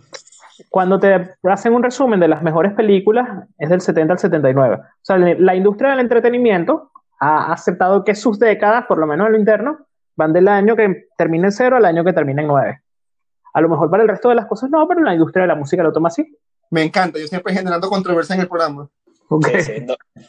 [0.70, 3.30] Cuando te hacen un resumen de las mejores películas,
[3.60, 4.78] es del 70 al 79.
[4.78, 6.90] O sea, la industria del entretenimiento
[7.20, 9.86] ha aceptado que sus décadas, por lo menos en lo interno,
[10.16, 12.82] van del año que termina en cero al año que termina en nueve.
[13.58, 15.48] A lo mejor para el resto de las cosas no, pero en la industria de
[15.48, 16.32] la música lo toma así.
[16.70, 18.88] Me encanta, yo siempre generando controversia en el programa.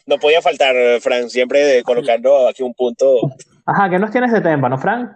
[0.06, 3.20] No, podía faltar, Fran, siempre colocando aquí un punto.
[3.66, 5.14] Ajá, ¿qué nos tienes de Témpano, Fran?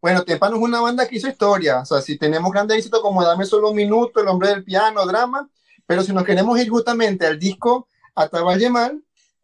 [0.00, 1.80] Bueno, Témpano es una banda que hizo historia.
[1.80, 5.04] O sea, si tenemos grandes éxitos como Dame solo un minuto, El hombre del piano,
[5.04, 5.46] drama,
[5.86, 9.02] pero si nos queremos ir justamente al disco Ataballe Mal,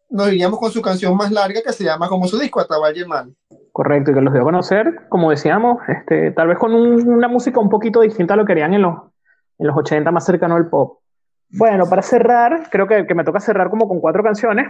[0.09, 3.35] nos iríamos con su canción más larga que se llama como su disco, Ataballe Mal.
[3.73, 7.59] Correcto, y que los dio a conocer, como decíamos, este, tal vez con una música
[7.59, 8.95] un poquito distinta a lo que harían en los,
[9.57, 10.99] en los 80, más cercano al pop.
[11.49, 14.67] Bueno, para cerrar, creo que, me toca cerrar como con cuatro canciones.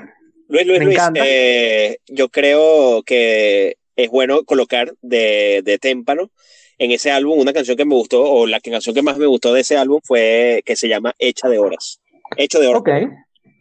[0.48, 6.30] Luis, Luis, Luis, eh, yo creo que es bueno colocar de, de Témpano
[6.78, 9.54] en ese álbum una canción que me gustó, o la canción que más me gustó
[9.54, 12.00] de ese álbum fue que se llama Hecha de Horas.
[12.38, 12.82] Hecho de Horas.
[12.82, 12.90] Ok.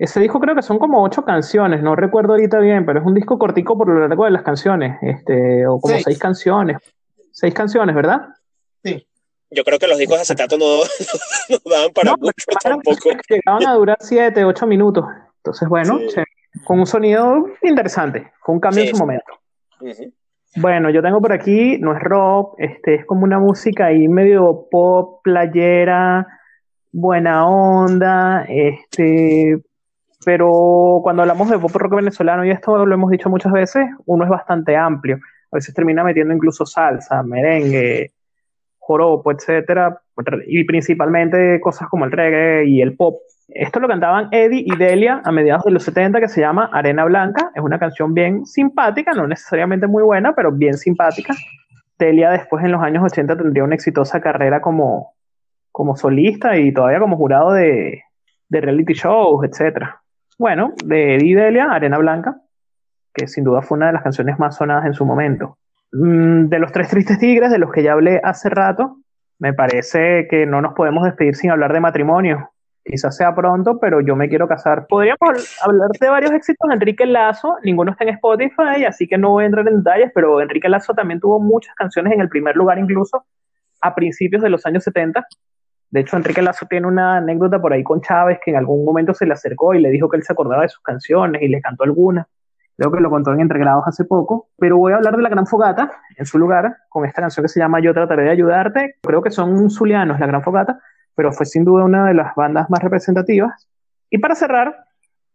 [0.03, 3.15] Ese disco creo que son como ocho canciones, no recuerdo ahorita bien, pero es un
[3.15, 6.79] disco cortico por lo largo de las canciones, este, o como seis canciones.
[7.31, 8.23] Seis canciones, ¿verdad?
[8.83, 10.65] yo creo que los discos de acetato no,
[11.51, 13.11] no daban para mucho tampoco.
[13.29, 15.05] Llegaban a durar 7, 8 minutos.
[15.37, 16.01] Entonces, bueno,
[16.65, 19.33] con un sonido interesante, con un cambio en su momento.
[20.57, 24.67] Bueno, yo tengo por aquí, no es rock, este, es como una música ahí medio
[24.69, 26.27] pop, playera,
[26.91, 29.63] buena onda, este,
[30.25, 34.25] pero cuando hablamos de pop rock venezolano, y esto lo hemos dicho muchas veces, uno
[34.25, 35.17] es bastante amplio.
[35.51, 38.13] A veces termina metiendo incluso salsa, merengue,
[38.79, 40.01] joropo, etcétera,
[40.47, 43.21] y principalmente cosas como el reggae y el pop.
[43.49, 47.05] Esto lo cantaban Eddie y Delia a mediados de los 70 que se llama Arena
[47.05, 47.51] Blanca.
[47.55, 51.35] Es una canción bien simpática, no necesariamente muy buena, pero bien simpática.
[51.99, 55.15] Delia después en los años 80 tendría una exitosa carrera como,
[55.71, 58.03] como solista y todavía como jurado de,
[58.49, 60.02] de reality shows, etcétera.
[60.43, 62.35] Bueno, de Eddie y Delia, Arena Blanca,
[63.15, 65.57] que sin duda fue una de las canciones más sonadas en su momento.
[65.93, 68.97] Mm, de los tres tristes tigres, de los que ya hablé hace rato,
[69.39, 72.51] me parece que no nos podemos despedir sin hablar de matrimonio.
[72.85, 74.89] Quizás sea pronto, pero yo me quiero casar.
[74.89, 79.31] Podríamos hablar de varios éxitos de Enrique Lazo, ninguno está en Spotify, así que no
[79.31, 82.57] voy a entrar en detalles, pero Enrique Lazo también tuvo muchas canciones en el primer
[82.57, 83.27] lugar, incluso
[83.81, 85.25] a principios de los años 70.
[85.93, 89.13] De hecho, Enrique Lazo tiene una anécdota por ahí con Chávez, que en algún momento
[89.13, 91.61] se le acercó y le dijo que él se acordaba de sus canciones y le
[91.61, 92.27] cantó algunas.
[92.79, 95.47] Creo que lo contó en Entregrados hace poco, pero voy a hablar de La Gran
[95.47, 98.97] Fogata en su lugar, con esta canción que se llama Yo trataré de ayudarte.
[99.03, 100.81] Creo que son zulianos La Gran Fogata,
[101.15, 103.69] pero fue sin duda una de las bandas más representativas.
[104.09, 104.87] Y para cerrar,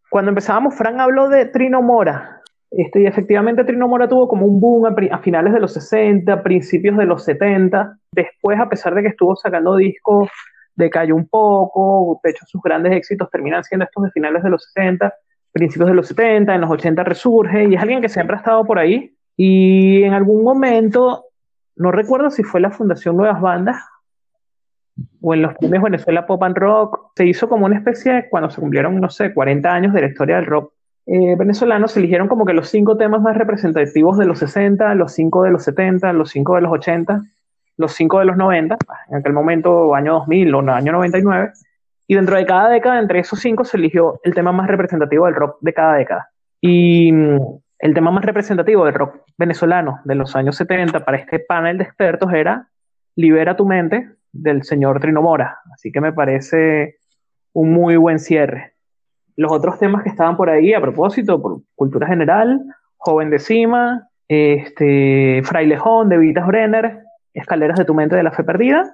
[0.10, 2.37] cuando empezábamos, Fran habló de Trino Mora.
[2.70, 6.97] Este, y efectivamente Trino Mora tuvo como un boom a, finales de los 60, principios
[6.97, 7.97] de los 70.
[8.11, 10.30] Después, a pesar de que estuvo sacando discos,
[10.76, 12.20] decayó un poco.
[12.24, 15.13] De hecho, sus grandes éxitos terminan siendo estos de finales de los 60
[15.57, 18.63] principios de los 70, en los 80 resurge y es alguien que siempre ha estado
[18.63, 21.26] por ahí y en algún momento,
[21.76, 23.84] no recuerdo si fue la Fundación Nuevas Bandas
[25.22, 28.59] o en los premios Venezuela Pop and Rock, se hizo como una especie, cuando se
[28.59, 30.74] cumplieron, no sé, 40 años de la historia del rock
[31.08, 35.14] eh, venezolano, se eligieron como que los cinco temas más representativos de los 60, los
[35.14, 37.22] cinco de los 70, los cinco de los 80,
[37.78, 38.78] los cinco de los 90,
[39.10, 41.51] en aquel momento año 2000 o año 99,
[42.08, 45.36] y dentro de cada década, entre esos cinco, se eligió el tema más representativo del
[45.36, 46.30] rock de cada década.
[46.60, 47.38] Y mm,
[47.80, 51.86] el tema más representativo del rock venezolano de los años 70 para este panel de
[51.86, 52.68] expertos era
[53.16, 55.60] Libera tu mente del señor Trino Mora.
[55.74, 56.97] Así que me parece
[57.53, 58.74] un muy buen cierre.
[59.38, 62.62] Los otros temas que estaban por ahí, a propósito, por cultura general,
[62.98, 68.44] Joven de Cima, este, Frailejón de Vitas Brenner, Escaleras de tu mente de la fe
[68.44, 68.94] perdida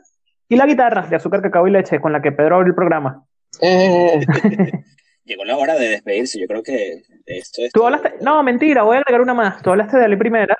[0.49, 3.23] y la guitarra de azúcar, cacao y leche con la que Pedro abrió el programa.
[3.61, 4.19] Eh.
[5.25, 7.71] Llegó la hora de despedirse, yo creo que esto es...
[7.71, 8.15] ¿Tú hablaste?
[8.21, 9.61] No, mentira, voy a agregar una más.
[9.61, 10.57] Tú hablaste de Ali Primera,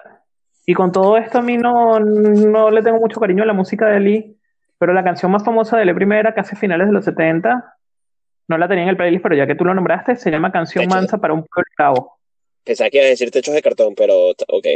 [0.66, 3.88] y con todo esto a mí no, no le tengo mucho cariño a la música
[3.88, 4.38] de Ali,
[4.78, 7.76] pero la canción más famosa de Ali Primera, casi finales de los 70,
[8.48, 10.84] no la tenía en el playlist, pero ya que tú lo nombraste, se llama Canción
[10.84, 12.18] Techos de- Mansa para un pueblo bravo.
[12.64, 14.68] Pensaba que ibas a decir techos de cartón, pero ok.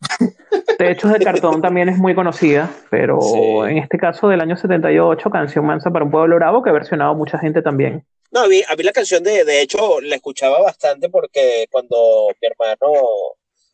[0.78, 3.38] Techos de cartón también es muy conocida, pero Sí.
[3.70, 7.14] en este caso del año 78, Canción Mansa para un pueblo bravo, que ha versionado
[7.14, 8.04] mucha gente también.
[8.30, 12.28] No, a mí, a mí la canción de, de hecho la escuchaba bastante porque cuando
[12.40, 12.92] mi hermano,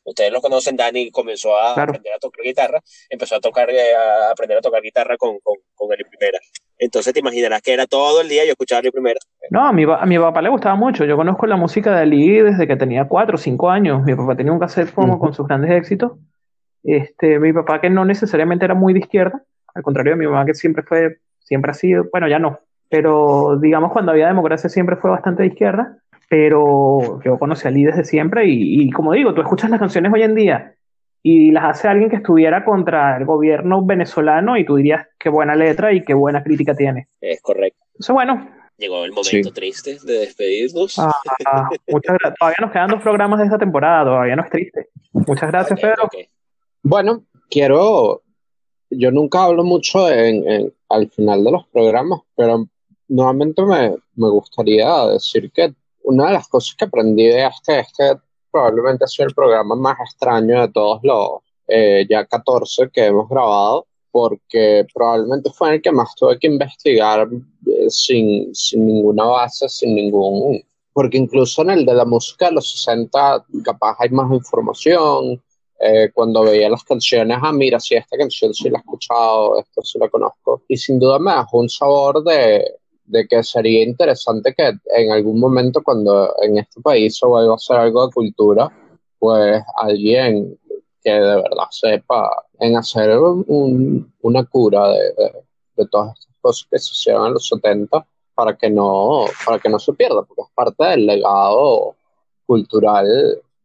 [0.04, 1.90] ustedes lo conocen, Dani, comenzó a Claro.
[1.90, 5.56] aprender a tocar guitarra, empezó a tocar, eh, a aprender a tocar guitarra con, con,
[5.74, 6.38] con Eli Primera.
[6.82, 9.20] Entonces te imaginarás que era todo el día yo escuchaba Eli Primera.
[9.50, 11.04] No, a mi, a mi papá le gustaba mucho.
[11.04, 14.02] Yo conozco la música de Ali desde que tenía cuatro o cinco años.
[14.02, 16.12] Mi papá tenía un cassette como con sus grandes éxitos.
[16.82, 20.44] Este, mi papá que no necesariamente era muy de izquierda, al contrario de mi mamá
[20.44, 22.58] que siempre fue, siempre ha sido, bueno, ya no,
[22.88, 27.84] pero digamos cuando había democracia siempre fue bastante de izquierda, pero yo conocí a Ali
[27.84, 30.74] desde siempre y, y como digo, tú escuchas las canciones hoy en día
[31.22, 35.54] y las hace alguien que estuviera contra el gobierno venezolano y tú dirías qué buena
[35.54, 37.08] letra y qué buena crítica tiene.
[37.20, 37.78] Es correcto.
[37.94, 38.48] Entonces, bueno,
[38.78, 39.52] Llegó el momento Sí.
[39.52, 40.98] triste de despedirnos.
[40.98, 41.12] Ah,
[41.46, 44.88] ah, muchas Todavía nos quedan dos programas de esta temporada, todavía no es triste.
[45.12, 46.08] Muchas gracias, Pedro.
[46.82, 48.22] Bueno, quiero,
[48.90, 52.64] yo nunca hablo mucho en, en- al final de los programas, pero
[53.08, 58.16] nuevamente me, me gustaría decir que una de las cosas que aprendí de este, este
[58.52, 63.28] probablemente ha sido el programa más extraño de todos los eh, ya 14 que hemos
[63.28, 67.28] grabado, porque probablemente fue el que más tuve que investigar
[67.66, 70.62] eh, sin, sin ninguna base, sin ningún...
[70.92, 75.42] Porque incluso en el de la música de los 60 capaz hay más información,
[75.84, 79.82] eh, cuando veía las canciones, ah, mira, sí, esta canción sí la he escuchado, esto
[79.82, 80.62] sí la conozco.
[80.68, 85.38] Y sin duda me dejó un sabor de, de que sería interesante que en algún
[85.40, 88.70] momento, cuando en este país se vuelva a hacer algo de cultura,
[89.18, 90.58] pues alguien
[91.02, 92.30] que de verdad sepa
[92.60, 95.32] en hacer un- un- una cura de, de-
[95.76, 99.68] de todas estas cosas que se hicieron en los 70 para que no, para que
[99.68, 101.96] no se pierda, porque es parte del legado
[102.46, 103.06] cultural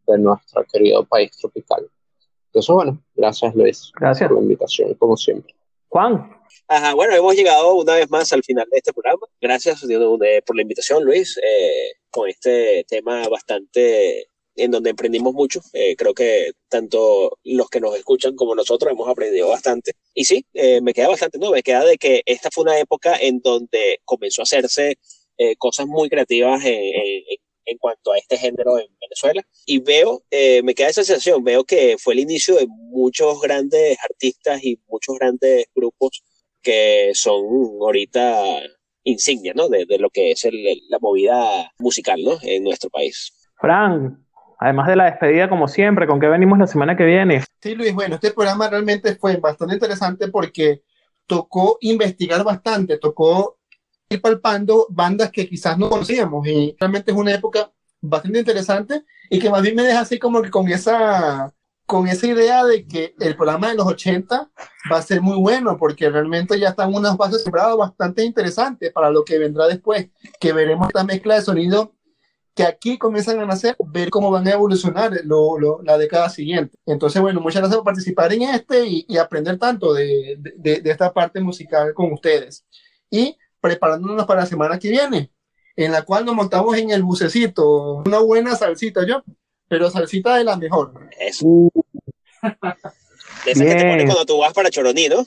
[0.08, 1.88] de nuestro querido país tropical.
[2.48, 4.28] Entonces, bueno, gracias Luis Gracias.
[4.30, 5.54] por la invitación, como siempre.
[5.90, 6.32] Juan,
[6.68, 9.26] Ajá, bueno, hemos llegado una vez más al final de este programa.
[9.40, 9.82] Gracias
[10.46, 15.62] por la invitación, Luis, eh, con este tema bastante en donde emprendimos mucho.
[15.74, 19.94] Eh, creo que tanto los que nos escuchan como nosotros hemos aprendido bastante.
[20.14, 21.52] Y sí, eh, me queda bastante, ¿no?
[21.52, 24.98] Me queda de que esta fue una época en donde comenzó a hacerse
[25.38, 27.24] eh, cosas muy creativas en, en-
[27.68, 29.44] en cuanto a este género en Venezuela.
[29.66, 33.98] Y veo, eh, me queda esa sensación, veo que fue el inicio de muchos grandes
[34.04, 36.24] artistas y muchos grandes grupos
[36.64, 37.44] que son
[37.82, 38.44] ahorita
[39.04, 39.70] insignia, ¿no?
[39.70, 42.38] De, de lo que es el- la movida musical, ¿no?
[42.42, 43.32] En nuestro país.
[43.60, 44.26] Fran,
[44.60, 47.44] además de la despedida, como siempre, ¿con qué venimos la semana que viene?
[47.62, 50.82] Sí, Luis, bueno, este programa realmente fue bastante interesante porque
[51.26, 53.57] tocó investigar bastante, tocó
[54.10, 59.40] ir palpando bandas que quizás no conocíamos y realmente es una época bastante interesante y
[59.40, 61.54] que más bien me deja así como que con esa,
[61.86, 64.50] con esa idea de que el programa de los 80
[64.92, 69.10] va a ser muy bueno porque realmente ya están unas bases sembradas bastante interesantes para
[69.10, 70.08] lo que vendrá después,
[70.40, 71.94] que veremos esta mezcla de sonido
[72.56, 76.76] que aquí comienzan a nacer, ver cómo van a evolucionar lo- lo- la década siguiente.
[76.88, 80.90] Entonces, bueno, muchas gracias por participar en este y, y aprender tanto de, de- de
[80.92, 82.66] esta parte musical con ustedes.
[83.12, 85.32] Y preparándonos para la semana que viene,
[85.76, 89.24] en la cual nos montamos en el bucecito, una buena salsita yo,
[89.68, 90.94] pero salsita de la mejor.
[91.20, 91.46] Eso.
[91.46, 91.70] Uh,
[93.46, 93.90] De esas que te Bien.
[93.90, 95.26] ponen cuando tú vas para Choroní, ¿no?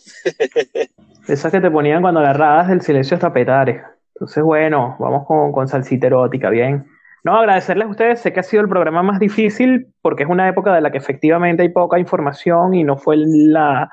[1.29, 3.83] esas que te ponían cuando agarrabas del silencio hasta petares.
[4.15, 6.87] Entonces, bueno, vamos con, con salsita erótica, bien.
[7.23, 8.21] No, agradecerles a ustedes.
[8.21, 10.99] Sé que ha sido el programa más difícil porque es una época de la que
[10.99, 13.91] efectivamente hay poca información y no fue la,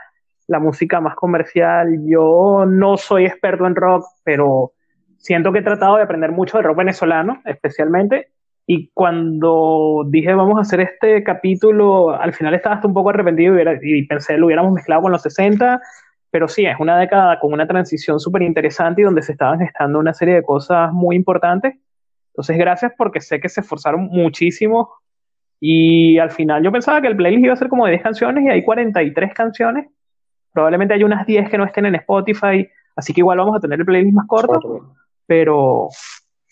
[0.47, 1.99] la música más comercial.
[2.05, 4.73] Yo no soy experto en rock, pero
[5.17, 8.29] siento que he tratado de aprender mucho del rock venezolano, especialmente.
[8.65, 13.53] Y cuando dije vamos a hacer este capítulo, al final estaba hasta un poco arrepentido
[13.53, 15.81] y, hubiera- y pensé lo hubiéramos mezclado con los 60,
[16.31, 19.99] pero sí, es una década con una transición súper interesante y donde se estaban gestando
[19.99, 21.75] una serie de cosas muy importantes.
[22.33, 24.91] Entonces, gracias porque sé que se esforzaron muchísimo
[25.59, 28.43] y al final yo pensaba que el playlist iba a ser como de 10 canciones
[28.45, 29.87] y hay 43 canciones.
[30.58, 33.78] Probablemente hay unas 10 que no estén en Spotify, así que igual vamos a tener
[33.78, 34.95] el playlist más corto,
[35.28, 35.88] pero,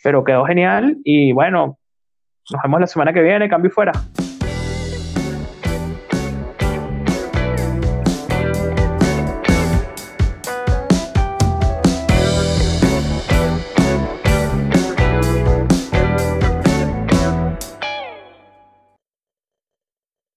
[0.03, 1.79] pero quedó genial y bueno,
[2.51, 3.93] nos vemos la semana que viene, cambio y fuera.